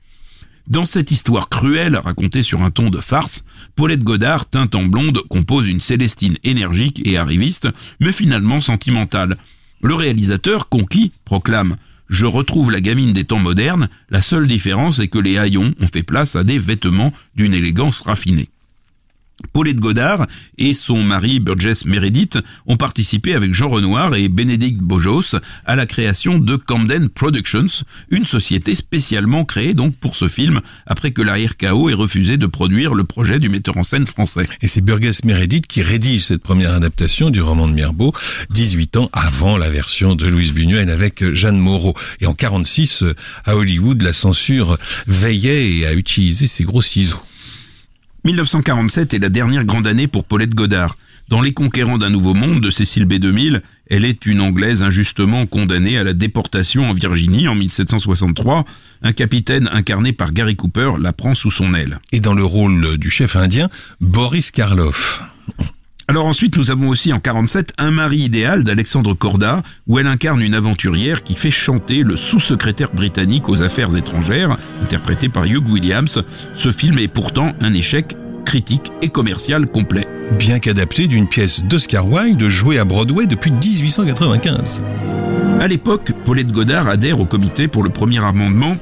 Dans 0.68 0.86
cette 0.86 1.12
histoire 1.12 1.50
cruelle 1.50 1.96
racontée 1.96 2.42
sur 2.42 2.64
un 2.64 2.72
ton 2.72 2.90
de 2.90 3.00
farce, 3.00 3.46
Paulette 3.76 4.04
Godard, 4.04 4.50
teinte 4.50 4.74
en 4.74 4.84
blonde, 4.84 5.22
compose 5.30 5.68
une 5.68 5.80
Célestine 5.80 6.38
énergique 6.44 7.02
et 7.06 7.18
arriviste, 7.18 7.68
mais 8.00 8.12
finalement 8.12 8.62
sentimentale. 8.62 9.38
Le 9.82 9.94
réalisateur, 9.94 10.68
conquis, 10.68 11.12
proclame 11.24 11.78
Je 12.10 12.26
retrouve 12.26 12.72
la 12.72 12.82
gamine 12.82 13.14
des 13.14 13.26
temps 13.26 13.40
modernes, 13.40 13.90
la 14.10 14.24
seule 14.24 14.48
différence 14.48 14.98
est 14.98 15.08
que 15.08 15.20
les 15.20 15.38
haillons 15.38 15.76
ont 15.80 15.88
fait 15.88 16.02
place 16.02 16.36
à 16.36 16.44
des 16.44 16.58
vêtements 16.58 17.14
d'une 17.36 17.54
élégance 17.54 18.02
raffinée. 18.02 18.50
Paulette 19.54 19.80
Godard 19.80 20.28
et 20.58 20.74
son 20.74 21.04
mari 21.04 21.40
Burgess 21.40 21.86
Meredith 21.86 22.40
ont 22.66 22.78
participé 22.78 23.34
avec 23.34 23.54
Jean 23.54 23.70
Renoir 23.70 24.16
et 24.16 24.30
Bénédicte 24.30 24.80
Bojos 24.80 25.36
à 25.66 25.76
la 25.76 25.86
création 25.86 26.40
de 26.40 26.56
Camden 26.56 27.10
Productions, 27.10 27.84
une 28.10 28.26
société 28.26 28.76
spécialement 28.76 29.46
créée 29.46 29.74
donc 29.74 29.96
pour 29.96 30.16
ce 30.16 30.28
film 30.28 30.62
après 30.86 31.12
que 31.12 31.22
la 31.22 31.36
RKO 31.36 31.90
ait 31.90 31.94
refusé 31.94 32.38
de 32.38 32.46
produire 32.46 32.94
le 32.94 33.04
projet 33.04 33.40
du 33.40 33.50
metteur 33.50 33.78
en 33.78 33.84
scène 33.84 34.06
français. 34.06 34.46
Et 34.62 34.68
c'est 34.68 34.82
Burgess 34.82 35.24
Meredith 35.24 35.68
qui 35.68 35.82
rédige 35.82 36.26
cette 36.26 36.42
première 36.42 36.74
adaptation 36.74 37.30
du 37.30 37.42
roman 37.42 37.68
de 37.68 37.74
Mirbeau, 37.74 38.14
18 38.52 38.98
ans 38.98 39.10
avant 39.14 39.58
la 39.58 39.70
version 39.70 40.16
de 40.16 40.28
Louise 40.28 40.54
Buñuel 40.54 40.90
avec 40.90 41.34
Jeanne 41.34 41.58
Moreau. 41.58 41.94
Et 42.22 42.26
en 42.26 42.34
46, 42.34 43.04
euh, 43.04 43.16
à 43.46 43.56
Hollywood, 43.56 44.02
la 44.02 44.14
censure 44.14 44.78
veillait 45.08 45.78
et 45.78 45.86
a 45.86 45.94
utilisé 45.94 46.48
ses 46.48 46.64
gros 46.64 46.82
ciseaux. 46.82 47.22
1947 48.26 49.14
est 49.14 49.20
la 49.20 49.30
dernière 49.30 49.66
grande 49.66 49.86
année 49.86 50.08
pour 50.08 50.24
Paulette 50.24 50.56
Godard. 50.56 50.98
Dans 51.30 51.42
Les 51.42 51.54
Conquérants 51.54 52.00
d'un 52.00 52.10
Nouveau 52.10 52.34
Monde 52.34 52.60
de 52.60 52.72
Cécile 52.72 53.06
B2000, 53.06 53.62
elle 53.88 54.04
est 54.04 54.26
une 54.26 54.42
Anglaise 54.42 54.82
injustement 54.82 55.46
condamnée 55.46 56.00
à 56.00 56.04
la 56.04 56.14
déportation 56.14 56.90
en 56.90 56.94
Virginie 56.94 57.48
en 57.48 57.54
1763. 57.54 58.66
Un 59.04 59.14
capitaine 59.14 59.70
incarné 59.72 60.12
par 60.12 60.32
Gary 60.32 60.56
Cooper 60.56 60.94
la 61.00 61.14
prend 61.14 61.36
sous 61.36 61.52
son 61.52 61.76
aile. 61.76 62.00
Et 62.12 62.20
dans 62.20 62.34
le 62.34 62.44
rôle 62.44 62.98
du 62.98 63.12
chef 63.12 63.36
indien, 63.36 63.70
Boris 64.02 64.50
Karloff. 64.50 65.22
Alors 66.08 66.28
ensuite, 66.28 66.56
nous 66.58 66.70
avons 66.70 66.90
aussi 66.90 67.12
en 67.14 67.20
47 67.20 67.74
Un 67.80 67.90
mari 67.90 68.18
idéal 68.18 68.64
d'Alexandre 68.64 69.16
Corda, 69.16 69.64
où 69.88 69.98
elle 69.98 70.06
incarne 70.06 70.42
une 70.42 70.54
aventurière 70.54 71.24
qui 71.24 71.34
fait 71.34 71.50
chanter 71.50 72.04
le 72.04 72.16
sous-secrétaire 72.16 72.92
britannique 72.94 73.50
aux 73.50 73.64
affaires 73.64 73.96
étrangères, 73.96 74.58
interprété 74.84 75.30
par 75.30 75.46
Hugh 75.46 75.68
Williams. 75.68 76.24
Ce 76.54 76.72
film 76.72 77.00
est 77.00 77.08
pourtant 77.08 77.54
un 77.60 77.74
échec 77.74 78.16
critique 78.46 78.92
et 79.02 79.10
commercial 79.10 79.66
complet. 79.66 80.06
Bien 80.38 80.60
qu'adapté 80.60 81.08
d'une 81.08 81.28
pièce 81.28 81.64
d'Oscar 81.64 82.08
Wilde 82.08 82.48
jouée 82.50 82.78
à 82.78 82.86
Broadway 82.86 83.26
depuis 83.26 83.52
1895. 83.52 84.84
À 85.60 85.68
l'époque, 85.68 86.12
Paulette 86.24 86.52
Godard 86.52 86.88
adhère 86.88 87.20
au 87.20 87.26
comité 87.26 87.68
pour 87.68 87.82
le 87.82 87.90
premier 87.90 88.24
amendement 88.24 88.78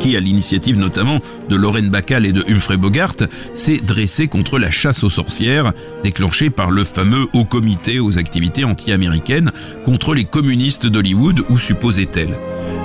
qui, 0.00 0.16
à 0.16 0.20
l'initiative 0.20 0.78
notamment 0.78 1.20
de 1.48 1.56
Lorraine 1.56 1.88
Bacall 1.88 2.26
et 2.26 2.32
de 2.32 2.44
Humphrey 2.48 2.76
Bogart, 2.76 3.16
s'est 3.54 3.78
dressé 3.78 4.28
contre 4.28 4.58
la 4.58 4.70
chasse 4.70 5.04
aux 5.04 5.10
sorcières, 5.10 5.72
déclenchée 6.02 6.50
par 6.50 6.70
le 6.70 6.84
fameux 6.84 7.26
Haut 7.32 7.44
Comité 7.44 8.00
aux 8.00 8.18
activités 8.18 8.64
anti-américaines 8.64 9.52
contre 9.84 10.14
les 10.14 10.24
communistes 10.24 10.86
d'Hollywood, 10.86 11.44
ou 11.48 11.58
supposait-elle. 11.58 12.38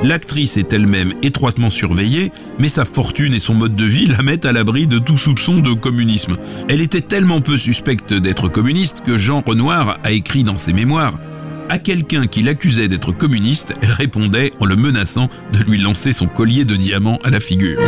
L'actrice 0.04 0.56
est 0.56 0.72
elle-même 0.72 1.14
étroitement 1.24 1.70
surveillée, 1.70 2.32
mais 2.58 2.70
sa 2.70 2.86
fortune 2.86 3.34
et 3.34 3.40
son 3.40 3.54
mode 3.54 3.76
de 3.76 3.86
vie 3.86 4.06
la 4.18 4.22
mettent 4.22 4.46
à 4.46 4.54
l'abri 4.54 4.88
de 4.88 5.00
tout 5.00 5.18
soupçon 5.18 5.60
de 5.60 5.74
communisme. 5.74 6.38
Elle 6.70 6.82
était 6.82 7.02
tellement 7.02 7.42
peu 7.42 7.58
suspecte 7.58 8.14
d'être 8.14 8.48
communiste 8.48 9.02
que 9.06 9.18
Jean 9.18 9.44
Renoir 9.46 9.98
a 10.04 10.12
écrit 10.12 10.44
dans 10.44 10.58
ses 10.58 10.74
mémoires 10.74 11.20
à 11.69 11.77
quelqu'un 11.77 12.27
qui 12.27 12.41
l'accusait 12.41 12.88
d'être 12.88 13.12
communiste, 13.12 13.73
elle 13.82 13.91
répondait 13.91 14.51
en 14.60 14.65
le 14.65 14.75
menaçant 14.75 15.29
de 15.53 15.60
lui 15.60 15.77
lancer 15.77 16.13
son 16.13 16.27
collier 16.27 16.65
de 16.65 16.75
diamants 16.75 17.19
à 17.23 17.29
la 17.29 17.39
figure. 17.39 17.79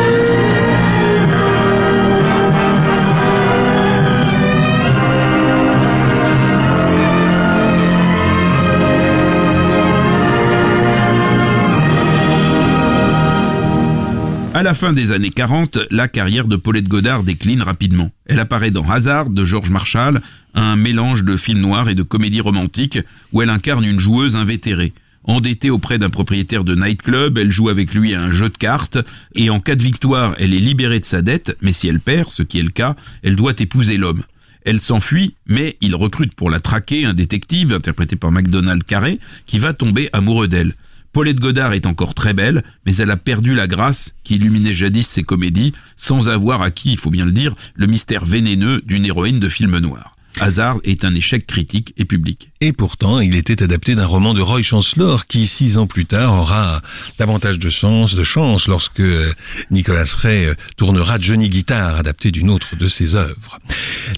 À 14.62 14.63
la 14.63 14.76
fin 14.76 14.93
des 14.93 15.12
années 15.12 15.32
40, 15.32 15.80
la 15.89 16.08
carrière 16.08 16.45
de 16.45 16.56
Paulette 16.56 16.88
Godard 16.88 17.24
décline 17.24 17.63
rapidement. 17.63 18.12
Elle 18.28 18.39
apparaît 18.39 18.69
dans 18.69 18.88
Hazard 18.88 19.32
de 19.32 19.43
George 19.43 19.71
Marshall, 19.71 20.21
un 20.54 20.76
mélange 20.76 21.24
de 21.24 21.36
film 21.36 21.60
noir 21.60 21.89
et 21.89 21.95
de 21.95 22.04
comédie 22.04 22.41
romantique 22.41 23.00
où 23.34 23.41
elle 23.41 23.50
incarne 23.50 23.84
une 23.84 24.00
joueuse 24.00 24.36
invétérée. 24.36 24.93
Endettée 25.24 25.71
auprès 25.71 25.97
d'un 25.97 26.12
propriétaire 26.12 26.63
de 26.63 26.76
nightclub, 26.76 27.39
elle 27.39 27.50
joue 27.50 27.69
avec 27.69 27.95
lui 27.95 28.13
à 28.13 28.21
un 28.21 28.32
jeu 28.32 28.50
de 28.50 28.58
cartes 28.58 29.00
et 29.34 29.50
en 29.50 29.60
cas 29.60 29.74
de 29.74 29.82
victoire, 29.82 30.36
elle 30.38 30.54
est 30.54 30.60
libérée 30.60 31.00
de 31.00 31.06
sa 31.06 31.24
dette, 31.24 31.58
mais 31.63 31.74
si 31.74 31.88
elle 31.88 32.00
perd, 32.00 32.30
ce 32.30 32.43
qui 32.43 32.60
est 32.60 32.63
le 32.63 32.69
cas, 32.69 32.95
elle 33.24 33.36
doit 33.36 33.56
épouser 33.58 33.97
l'homme. 33.97 34.21
Elle 34.63 34.80
s'enfuit, 34.80 35.34
mais 35.47 35.76
il 35.82 35.95
recrute 35.95 36.36
pour 36.36 36.52
la 36.52 36.60
traquer 36.60 37.06
un 37.06 37.15
détective, 37.15 37.74
interprété 37.74 38.15
par 38.15 38.32
MacDonald 38.32 38.84
Carré, 38.84 39.19
qui 39.47 39.58
va 39.58 39.74
tomber 39.74 40.08
amoureux 40.13 40.47
d'elle. 40.47 40.76
Paulette 41.13 41.39
Godard 41.39 41.74
est 41.74 41.86
encore 41.86 42.13
très 42.13 42.34
belle, 42.34 42.63
mais 42.86 42.95
elle 42.97 43.12
a 43.12 43.17
perdu 43.17 43.54
la 43.54 43.67
grâce 43.67 44.13
qui 44.24 44.36
illuminait 44.36 44.74
jadis 44.74 45.08
ses 45.08 45.24
comédies, 45.24 45.74
sans 45.97 46.30
avoir 46.30 46.62
acquis, 46.62 46.91
il 46.91 46.97
faut 46.97 47.10
bien 47.10 47.26
le 47.26 47.34
dire, 47.34 47.54
le 47.76 47.88
mystère 47.88 48.24
vénéneux 48.24 48.82
d'une 48.86 49.06
héroïne 49.06 49.39
de 49.39 49.50
film 49.50 49.78
noir. 49.80 50.15
Hazard 50.39 50.78
est 50.84 51.04
un 51.04 51.13
échec 51.13 51.45
critique 51.45 51.93
et 51.97 52.06
public. 52.06 52.50
Et 52.62 52.71
pourtant, 52.71 53.19
il 53.19 53.36
était 53.36 53.62
adapté 53.62 53.95
d'un 53.95 54.06
roman 54.06 54.34
de 54.34 54.41
Roy 54.41 54.63
Chancellor 54.63 55.26
qui, 55.26 55.45
six 55.45 55.78
ans 55.78 55.88
plus 55.88 56.06
tard, 56.06 56.34
aura 56.34 56.82
davantage 57.19 57.60
de 57.60 57.69
chance, 57.69 58.15
de 58.15 58.24
chance 58.24 58.68
lorsque 58.68 59.01
euh, 59.01 59.32
Nicolas 59.70 60.05
Ray 60.05 60.45
euh, 60.45 60.55
tournera 60.78 61.20
Johnny 61.20 61.49
Guitar, 61.49 61.95
adapté 61.95 62.32
d'une 62.32 62.49
autre 62.49 62.76
de 62.76 62.88
ses 62.88 63.16
œuvres. 63.16 63.59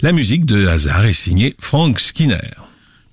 La 0.02 0.12
musique 0.12 0.46
de 0.46 0.68
Hazard 0.68 1.06
est 1.06 1.14
signée 1.14 1.56
Frank 1.60 2.00
Skinner. 2.00 2.38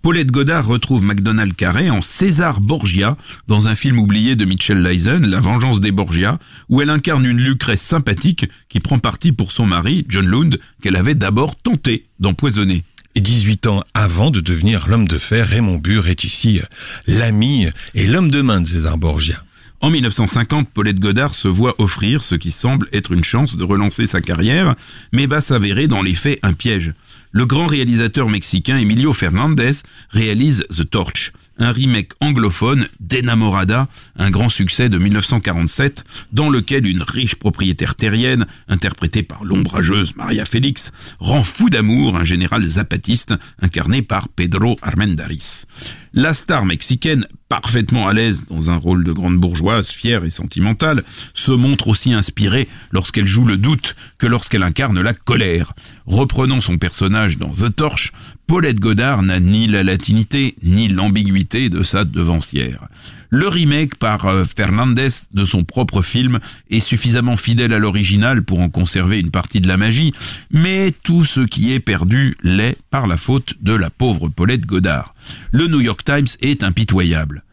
Paulette 0.03 0.31
Godard 0.31 0.67
retrouve 0.67 1.03
MacDonald 1.03 1.55
Carré 1.55 1.91
en 1.91 2.01
César 2.01 2.63
Borgia 2.63 3.19
dans 3.49 3.69
un 3.69 3.75
film 3.75 3.99
oublié 3.99 4.35
de 4.35 4.47
Mitchell 4.47 4.83
Leisen, 4.83 5.27
La 5.27 5.41
vengeance 5.41 5.83
des 5.83 5.93
Borgia, 5.93 6.39
où 6.71 6.81
elle 6.81 6.89
incarne 6.89 7.27
une 7.27 7.37
Lucrèce 7.37 7.83
sympathique 7.83 8.47
qui 8.71 8.81
prend 8.81 8.99
parti 8.99 9.33
pour 9.33 9.53
son 9.53 9.67
mari, 9.67 10.07
John 10.09 10.27
Lund, 10.27 10.59
qu'elle 10.81 10.97
avait 10.97 11.15
d'abord 11.15 11.55
tenté 11.55 12.07
d'empoisonner. 12.19 12.83
Et 13.15 13.21
18 13.21 13.67
ans 13.67 13.85
avant 13.93 14.31
de 14.31 14.41
devenir 14.41 14.89
l'homme 14.89 15.07
de 15.07 15.19
fer, 15.19 15.47
Raymond 15.47 15.77
Burr 15.77 16.09
est 16.09 16.25
ici 16.25 16.63
l'ami 17.07 17.67
et 17.95 18.07
l'homme 18.07 18.31
de 18.31 18.41
main 18.41 18.63
de 18.63 18.67
César 18.67 18.97
Borgia. 18.97 19.45
En 19.83 19.91
1950, 19.91 20.69
Paulette 20.71 21.01
Godard 21.01 21.35
se 21.35 21.49
voit 21.49 21.75
offrir 21.79 22.23
ce 22.23 22.35
qui 22.35 22.51
semble 22.51 22.87
être 22.93 23.13
une 23.13 23.25
chance 23.25 23.57
de 23.57 23.65
relancer 23.65 24.07
sa 24.07 24.21
carrière, 24.21 24.77
mais 25.13 25.27
va 25.27 25.41
s'avérer 25.41 25.89
dans 25.89 26.03
les 26.03 26.15
faits 26.15 26.39
un 26.43 26.53
piège. 26.53 26.93
Le 27.33 27.47
grand 27.47 27.67
réalisateur 27.67 28.29
mexicain 28.29 28.77
Emilio 28.77 29.13
Fernandez 29.13 29.83
réalise 30.11 30.65
The 30.69 30.89
Torch, 30.89 31.33
un 31.61 31.73
remake 31.73 32.13
anglophone 32.21 32.87
d'Enamorada, 32.99 33.89
un 34.17 34.31
grand 34.31 34.49
succès 34.49 34.89
de 34.89 34.99
1947, 34.99 36.05
dans 36.33 36.49
lequel 36.49 36.87
une 36.87 37.03
riche 37.03 37.37
propriétaire 37.37 37.95
terrienne, 37.95 38.47
interprétée 38.69 39.23
par 39.23 39.45
l'ombrageuse 39.45 40.17
Maria 40.17 40.45
Félix, 40.45 40.93
rend 41.19 41.43
fou 41.43 41.71
d'amour 41.71 42.17
un 42.17 42.25
général 42.25 42.63
zapatiste 42.63 43.35
incarné 43.61 44.03
par 44.03 44.29
Pedro 44.29 44.79
Armendáriz. 44.83 45.67
La 46.13 46.35
star 46.35 46.65
mexicaine, 46.65 47.27
parfaitement 47.49 48.09
à 48.09 48.13
l'aise 48.13 48.45
dans 48.49 48.69
un 48.69 48.77
rôle 48.77 49.05
de 49.05 49.13
grande 49.13 49.37
bourgeoise, 49.37 49.89
fière 49.89 50.25
et 50.25 50.31
sentimentale, 50.31 51.05
se 51.35 51.53
montre 51.53 51.87
aussi 51.87 52.13
inspirée 52.13 52.69
lorsqu'elle 52.91 53.27
joue 53.27 53.45
le 53.45 53.57
doute 53.57 53.95
que 54.19 54.27
lorsqu'elle 54.27 54.65
incarne 54.65 55.01
la 55.01 55.15
colère. 55.15 55.73
Reprenant 56.07 56.61
son 56.61 56.79
personnage 56.79 57.39
dans 57.39 57.53
The 57.53 57.75
Torch, 57.75 58.13
Paulette 58.51 58.81
Godard 58.81 59.23
n'a 59.23 59.39
ni 59.39 59.69
la 59.69 59.85
latinité 59.85 60.57
ni 60.65 60.89
l'ambiguïté 60.89 61.69
de 61.69 61.85
sa 61.85 62.05
devancière. 62.05 62.89
Le 63.29 63.47
remake 63.47 63.95
par 63.95 64.27
euh, 64.27 64.43
Fernandez 64.43 65.07
de 65.33 65.45
son 65.45 65.63
propre 65.63 66.03
film 66.03 66.41
est 66.69 66.81
suffisamment 66.81 67.37
fidèle 67.37 67.73
à 67.73 67.79
l'original 67.79 68.43
pour 68.43 68.59
en 68.59 68.69
conserver 68.69 69.21
une 69.21 69.31
partie 69.31 69.61
de 69.61 69.69
la 69.69 69.77
magie, 69.77 70.13
mais 70.51 70.93
tout 71.05 71.25
ce 71.25 71.39
qui 71.43 71.73
est 71.73 71.79
perdu 71.79 72.37
l'est 72.43 72.77
par 72.91 73.07
la 73.07 73.17
faute 73.17 73.55
de 73.61 73.73
la 73.73 73.89
pauvre 73.89 74.29
Paulette 74.29 74.67
Godard. 74.67 75.15
Le 75.53 75.69
New 75.69 75.81
York 75.81 76.03
Times 76.05 76.27
est 76.41 76.65
impitoyable. 76.65 77.45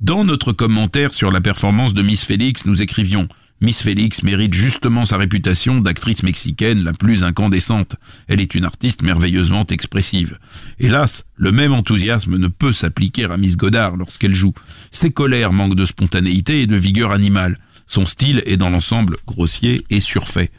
Dans 0.00 0.24
notre 0.24 0.50
commentaire 0.50 1.14
sur 1.14 1.30
la 1.30 1.40
performance 1.40 1.94
de 1.94 2.02
Miss 2.02 2.24
Félix, 2.24 2.66
nous 2.66 2.82
écrivions 2.82 3.28
Miss 3.62 3.82
Félix 3.82 4.22
mérite 4.22 4.54
justement 4.54 5.04
sa 5.04 5.18
réputation 5.18 5.80
d'actrice 5.80 6.22
mexicaine 6.22 6.82
la 6.82 6.94
plus 6.94 7.24
incandescente. 7.24 7.96
Elle 8.26 8.40
est 8.40 8.54
une 8.54 8.64
artiste 8.64 9.02
merveilleusement 9.02 9.66
expressive. 9.66 10.38
Hélas, 10.78 11.26
le 11.36 11.52
même 11.52 11.74
enthousiasme 11.74 12.38
ne 12.38 12.48
peut 12.48 12.72
s'appliquer 12.72 13.24
à 13.24 13.36
Miss 13.36 13.58
Godard 13.58 13.98
lorsqu'elle 13.98 14.34
joue. 14.34 14.54
Ses 14.90 15.10
colères 15.10 15.52
manquent 15.52 15.74
de 15.74 15.84
spontanéité 15.84 16.62
et 16.62 16.66
de 16.66 16.76
vigueur 16.76 17.12
animale. 17.12 17.58
Son 17.86 18.06
style 18.06 18.42
est 18.46 18.56
dans 18.56 18.70
l'ensemble 18.70 19.18
grossier 19.26 19.84
et 19.90 20.00
surfait. 20.00 20.50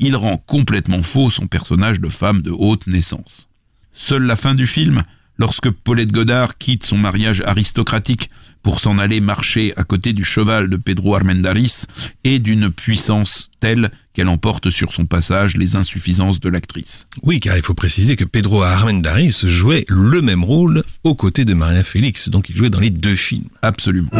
Il 0.00 0.16
rend 0.16 0.36
complètement 0.38 1.04
faux 1.04 1.30
son 1.30 1.46
personnage 1.46 2.00
de 2.00 2.08
femme 2.08 2.42
de 2.42 2.50
haute 2.50 2.88
naissance. 2.88 3.48
Seule 3.92 4.24
la 4.24 4.36
fin 4.36 4.56
du 4.56 4.66
film, 4.66 5.04
lorsque 5.38 5.70
Paulette 5.70 6.12
Godard 6.12 6.58
quitte 6.58 6.84
son 6.84 6.98
mariage 6.98 7.40
aristocratique 7.42 8.30
pour 8.62 8.80
s'en 8.80 8.98
aller 8.98 9.20
marcher 9.20 9.72
à 9.76 9.84
côté 9.84 10.12
du 10.12 10.24
cheval 10.24 10.68
de 10.68 10.76
Pedro 10.76 11.14
Armendáriz 11.14 11.86
est 12.24 12.38
d'une 12.38 12.70
puissance 12.70 13.50
telle 13.60 13.90
qu'elle 14.12 14.28
emporte 14.28 14.70
sur 14.70 14.92
son 14.92 15.06
passage 15.06 15.56
les 15.56 15.76
insuffisances 15.76 16.40
de 16.40 16.48
l'actrice. 16.48 17.06
Oui, 17.22 17.40
car 17.40 17.56
il 17.56 17.62
faut 17.62 17.74
préciser 17.74 18.16
que 18.16 18.24
Pedro 18.24 18.62
Armendáriz 18.62 19.46
jouait 19.46 19.84
le 19.88 20.22
même 20.22 20.44
rôle 20.44 20.82
aux 21.04 21.14
côtés 21.14 21.44
de 21.44 21.54
Maria 21.54 21.84
Félix, 21.84 22.28
donc 22.28 22.48
il 22.48 22.56
jouait 22.56 22.70
dans 22.70 22.80
les 22.80 22.90
deux 22.90 23.16
films. 23.16 23.48
Absolument. 23.62 24.10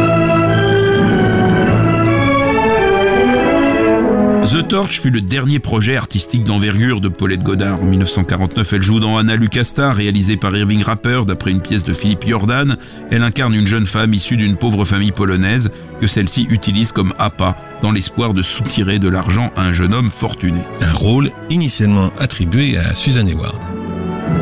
The 4.51 4.67
Torch 4.67 4.99
fut 5.01 5.11
le 5.11 5.21
dernier 5.21 5.59
projet 5.59 5.97
artistique 5.97 6.43
d'envergure 6.43 7.03
de 7.03 7.09
Paulette 7.09 7.43
Godard. 7.43 7.83
En 7.83 7.85
1949, 7.85 8.73
elle 8.73 8.83
joue 8.83 8.99
dans 8.99 9.19
Anna 9.19 9.37
Lucasta, 9.37 9.93
réalisée 9.93 10.39
par 10.39 10.57
Irving 10.57 10.83
Rapper 10.83 11.25
d'après 11.27 11.51
une 11.51 11.61
pièce 11.61 11.85
de 11.85 11.93
Philippe 11.93 12.27
Jordan. 12.27 12.79
Elle 13.11 13.25
incarne 13.25 13.53
une 13.53 13.67
jeune 13.67 13.85
femme 13.85 14.15
issue 14.15 14.39
d'une 14.39 14.57
pauvre 14.57 14.87
famille 14.87 15.13
polonaise 15.13 15.71
que 16.01 16.07
celle-ci 16.07 16.47
utilise 16.49 16.93
comme 16.93 17.13
appât 17.19 17.59
dans 17.83 17.93
l'espoir 17.93 18.33
de 18.33 18.41
soutirer 18.41 18.99
de 18.99 19.11
l'argent 19.11 19.53
à 19.55 19.65
un 19.65 19.75
jeune 19.75 19.93
homme 19.93 20.09
fortuné. 20.09 20.61
Un 20.81 20.95
rôle 20.95 21.31
initialement 21.51 22.11
attribué 22.19 22.79
à 22.79 22.95
Susan 22.95 23.27
Hayward. 23.27 23.78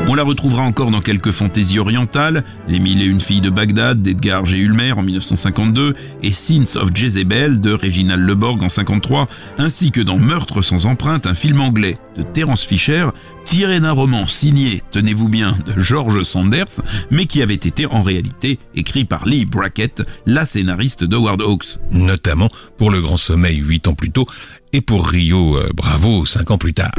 On 0.09 0.15
la 0.15 0.23
retrouvera 0.23 0.63
encore 0.63 0.93
dans 0.93 1.01
quelques 1.01 1.33
fantaisies 1.33 1.81
orientales, 1.81 2.45
Les 2.69 2.79
Mille 2.79 3.03
et 3.03 3.07
une 3.07 3.21
filles 3.21 3.41
de 3.41 3.51
Bagdad 3.51 4.01
d'Edgar 4.01 4.47
G. 4.47 4.59
Ulmer 4.59 4.93
en 4.93 5.03
1952 5.03 5.95
et 6.23 6.33
Sins 6.33 6.77
of 6.77 6.95
Jezebel 6.95 7.61
de 7.61 7.73
Reginald 7.73 8.23
Leborg 8.23 8.63
en 8.63 8.69
53, 8.69 9.29
ainsi 9.59 9.91
que 9.91 10.01
dans 10.01 10.19
Meurtre 10.19 10.63
sans 10.63 10.87
empreinte, 10.87 11.27
un 11.27 11.35
film 11.35 11.61
anglais 11.61 11.99
de 12.17 12.23
Terence 12.23 12.65
Fisher 12.65 13.09
tiré 13.45 13.81
d'un 13.81 13.93
roman 13.93 14.27
signé, 14.27 14.83
tenez-vous 14.93 15.29
bien, 15.29 15.57
de 15.67 15.81
George 15.83 16.23
Sanders, 16.23 16.81
mais 17.11 17.27
qui 17.27 17.43
avait 17.43 17.55
été 17.55 17.87
en 17.87 18.03
réalité 18.03 18.61
écrit 18.77 19.05
par 19.05 19.27
Lee 19.27 19.45
Brackett, 19.45 20.03
la 20.25 20.47
scénariste 20.47 21.03
d'Howard 21.03 21.43
Hawks. 21.43 21.79
Notamment 21.91 22.51
pour 22.79 22.91
Le 22.91 23.01
Grand 23.01 23.17
Sommeil 23.17 23.59
huit 23.59 23.89
ans 23.89 23.95
plus 23.95 24.11
tôt 24.11 24.27
et 24.73 24.81
pour 24.81 25.09
Rio 25.09 25.57
euh, 25.57 25.69
Bravo 25.75 26.25
cinq 26.27 26.51
ans 26.51 26.59
plus 26.59 26.75
tard. 26.75 26.93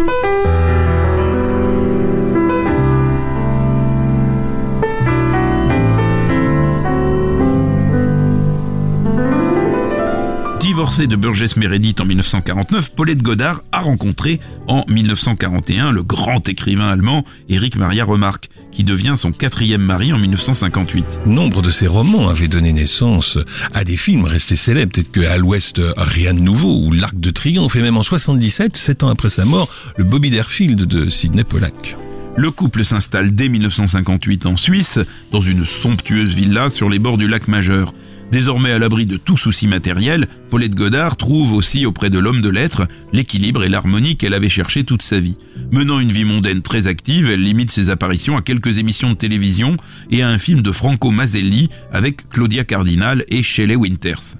Divorcée 10.88 11.08
de 11.08 11.18
Burgess 11.18 11.58
Meredith 11.58 12.00
en 12.00 12.06
1949, 12.06 12.96
Paulette 12.96 13.22
Godard 13.22 13.62
a 13.74 13.82
rencontré 13.82 14.40
en 14.68 14.86
1941 14.88 15.92
le 15.92 16.02
grand 16.02 16.48
écrivain 16.48 16.88
allemand 16.88 17.26
Erich 17.50 17.76
Maria 17.76 18.06
Remarque, 18.06 18.50
qui 18.72 18.86
devient 18.86 19.16
son 19.18 19.34
quatrième 19.34 19.82
mari 19.82 20.14
en 20.14 20.18
1958. 20.18 21.20
Nombre 21.26 21.62
de 21.62 21.72
ses 21.72 21.88
romans 21.88 22.30
avaient 22.30 22.48
donné 22.48 22.72
naissance 22.72 23.38
à 23.74 23.84
des 23.84 23.98
films 23.98 24.24
restés 24.24 24.56
célèbres, 24.56 24.94
peut-être 24.94 25.12
que 25.12 25.28
À 25.28 25.36
l'Ouest, 25.36 25.82
Rien 25.98 26.34
de 26.34 26.40
nouveau 26.40 26.80
ou 26.86 26.94
L'Arc 26.94 27.20
de 27.20 27.32
Triomphe, 27.32 27.76
et 27.76 27.82
même 27.82 27.98
en 27.98 28.04
77, 28.04 28.78
sept 28.78 29.04
ans 29.04 29.10
après 29.10 29.30
sa 29.30 29.44
mort, 29.44 29.70
le 29.98 30.06
Bobby 30.06 30.30
Derfield 30.30 30.86
de 30.86 31.10
Sidney 31.10 31.44
Pollack. 31.44 31.98
Le 32.38 32.50
couple 32.50 32.86
s'installe 32.86 33.36
dès 33.36 33.50
1958 33.50 34.46
en 34.46 34.56
Suisse, 34.56 35.00
dans 35.34 35.42
une 35.42 35.66
somptueuse 35.66 36.34
villa 36.34 36.70
sur 36.70 36.88
les 36.88 37.00
bords 37.00 37.18
du 37.18 37.28
lac 37.28 37.50
Majeur. 37.50 37.94
Désormais 38.32 38.72
à 38.72 38.80
l'abri 38.80 39.06
de 39.06 39.16
tout 39.16 39.38
souci 39.38 39.68
matériel, 39.68 40.28
Paulette 40.50 40.76
Godard 40.76 41.16
trouve 41.16 41.54
aussi 41.54 41.86
auprès 41.86 42.10
de 42.10 42.20
l'homme 42.20 42.42
de 42.42 42.50
lettres 42.50 42.88
l'équilibre 43.14 43.64
et 43.64 43.70
l'harmonie 43.70 44.18
qu'elle 44.18 44.34
avait 44.34 44.50
cherché 44.50 44.84
toute 44.84 45.02
sa 45.02 45.20
vie. 45.20 45.38
Menant 45.72 46.00
une 46.00 46.12
vie 46.12 46.26
mondaine 46.26 46.62
très 46.62 46.88
active, 46.88 47.30
elle 47.30 47.44
limite 47.44 47.72
ses 47.72 47.90
apparitions 47.90 48.38
à 48.38 48.42
quelques 48.42 48.80
émissions 48.80 49.12
de 49.12 49.16
télévision 49.16 49.78
et 50.12 50.24
à 50.24 50.30
un 50.30 50.40
film 50.40 50.62
de 50.62 50.72
Franco 50.72 51.10
Maselli 51.10 51.70
avec 51.92 52.28
Claudia 52.30 52.66
Cardinal 52.66 53.24
et 53.30 53.44
Shelley 53.44 53.76
Winters. 53.76 54.36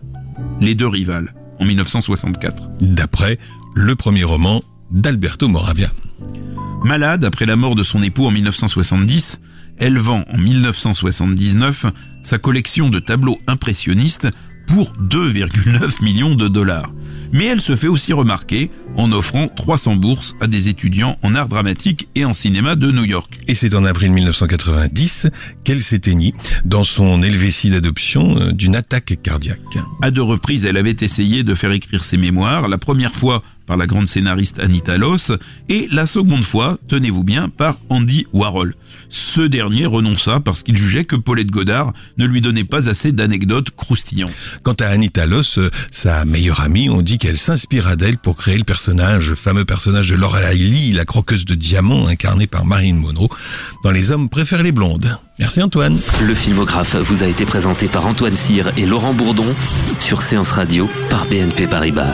Les 0.60 0.76
deux 0.76 0.88
rivales, 0.88 1.34
en 1.60 1.66
1964. 1.66 2.70
D'après 2.82 3.40
le 3.74 3.96
premier 3.96 4.24
roman 4.24 4.62
d'Alberto 4.92 5.48
Moravia. 5.48 5.90
Malade 6.84 7.26
après 7.26 7.46
la 7.46 7.56
mort 7.56 7.76
de 7.76 7.84
son 7.84 8.02
époux 8.04 8.26
en 8.26 8.32
1970, 8.32 9.40
elle 9.78 9.98
vend 9.98 10.24
en 10.32 10.38
1979 10.38 11.86
sa 12.28 12.38
collection 12.38 12.90
de 12.90 13.00
tableaux 13.00 13.40
impressionnistes 13.48 14.28
pour 14.68 14.92
2,9 14.96 16.04
millions 16.04 16.36
de 16.36 16.50
dollars. 16.50 16.92
Mais 17.32 17.46
elle 17.46 17.62
se 17.62 17.78
fait 17.78 17.88
aussi 17.88 18.12
remarquer 18.12 18.70
en 18.98 19.14
offrant 19.14 19.48
300 19.48 19.96
bourses 19.96 20.36
à 20.42 20.48
des 20.48 20.68
étudiants 20.68 21.18
en 21.24 21.36
art 21.36 21.48
dramatique 21.48 22.10
et 22.16 22.26
en 22.26 22.34
cinéma 22.34 22.76
de 22.76 22.92
New 22.92 23.06
York. 23.06 23.34
Et 23.48 23.56
c'est 23.56 23.76
en 23.76 23.86
avril 23.86 24.12
1990 24.12 25.28
qu'elle 25.64 25.82
s'éteignit 25.82 26.36
dans 26.66 26.84
son 26.84 27.24
Helvétie 27.24 27.70
d'adoption 27.70 28.38
euh, 28.38 28.52
d'une 28.52 28.76
attaque 28.76 29.18
cardiaque. 29.24 29.78
À 30.02 30.12
deux 30.12 30.22
reprises, 30.22 30.66
elle 30.66 30.78
avait 30.78 30.98
essayé 31.00 31.44
de 31.44 31.56
faire 31.56 31.72
écrire 31.72 32.04
ses 32.04 32.18
mémoires, 32.18 32.68
la 32.68 32.78
première 32.78 33.16
fois 33.16 33.42
par 33.68 33.78
la 33.78 33.86
grande 33.86 34.08
scénariste 34.08 34.60
Anita 34.60 34.98
Loss 34.98 35.32
et 35.70 35.88
la 35.92 36.08
seconde 36.08 36.44
fois, 36.44 36.80
tenez-vous 36.88 37.24
bien, 37.24 37.50
par 37.50 37.78
Andy 37.90 38.26
Warhol. 38.34 38.74
Ce 39.10 39.42
dernier 39.42 39.86
renonça 39.86 40.40
parce 40.40 40.64
qu'il 40.64 40.76
jugeait 40.76 41.06
que 41.06 41.16
Paulette 41.16 41.52
Godard 41.52 41.94
ne 42.18 42.26
lui 42.26 42.42
donnait 42.42 42.64
pas 42.64 42.90
assez 42.90 43.12
d'anecdotes 43.12 43.72
croustillantes. 43.76 44.34
Quant 44.64 44.74
à 44.80 44.88
Anita 44.88 45.26
Loss, 45.26 45.60
euh, 45.60 45.70
sa 45.92 46.26
meilleure 46.26 46.62
amie, 46.62 46.90
on 46.90 47.02
dit 47.02 47.18
qu'elle 47.18 47.38
s'inspira 47.38 47.96
d'elle 47.96 48.18
pour 48.18 48.36
créer 48.36 48.58
le 48.58 48.64
personnage, 48.64 49.30
le 49.30 49.36
fameux 49.36 49.66
personnage 49.66 50.10
de 50.10 50.16
Laura 50.16 50.54
Lee, 50.54 50.92
la 50.94 51.06
croqueuse 51.06 51.46
de 51.46 51.56
diamants 51.56 52.08
incarnée 52.08 52.48
par 52.48 52.66
Marilyn 52.66 52.96
Monroe, 52.96 53.30
dans 53.84 53.92
Les 53.92 54.12
hommes 54.12 54.30
préfèrent 54.30 54.64
les 54.64 54.72
blondes. 54.72 55.18
Merci 55.40 55.62
Antoine. 55.62 56.00
Le 56.26 56.34
filmographe 56.34 56.96
vous 56.96 57.24
a 57.24 57.28
été 57.28 57.46
présenté 57.46 57.88
par 57.88 58.08
Antoine 58.08 58.38
Cyr 58.38 58.72
et 58.78 58.86
Laurent 58.86 59.14
Bourdon 59.14 59.54
sur 60.00 60.22
Séance 60.22 60.52
Radio 60.52 60.90
par 61.10 61.26
BNP 61.26 61.68
Paribas. 61.68 62.14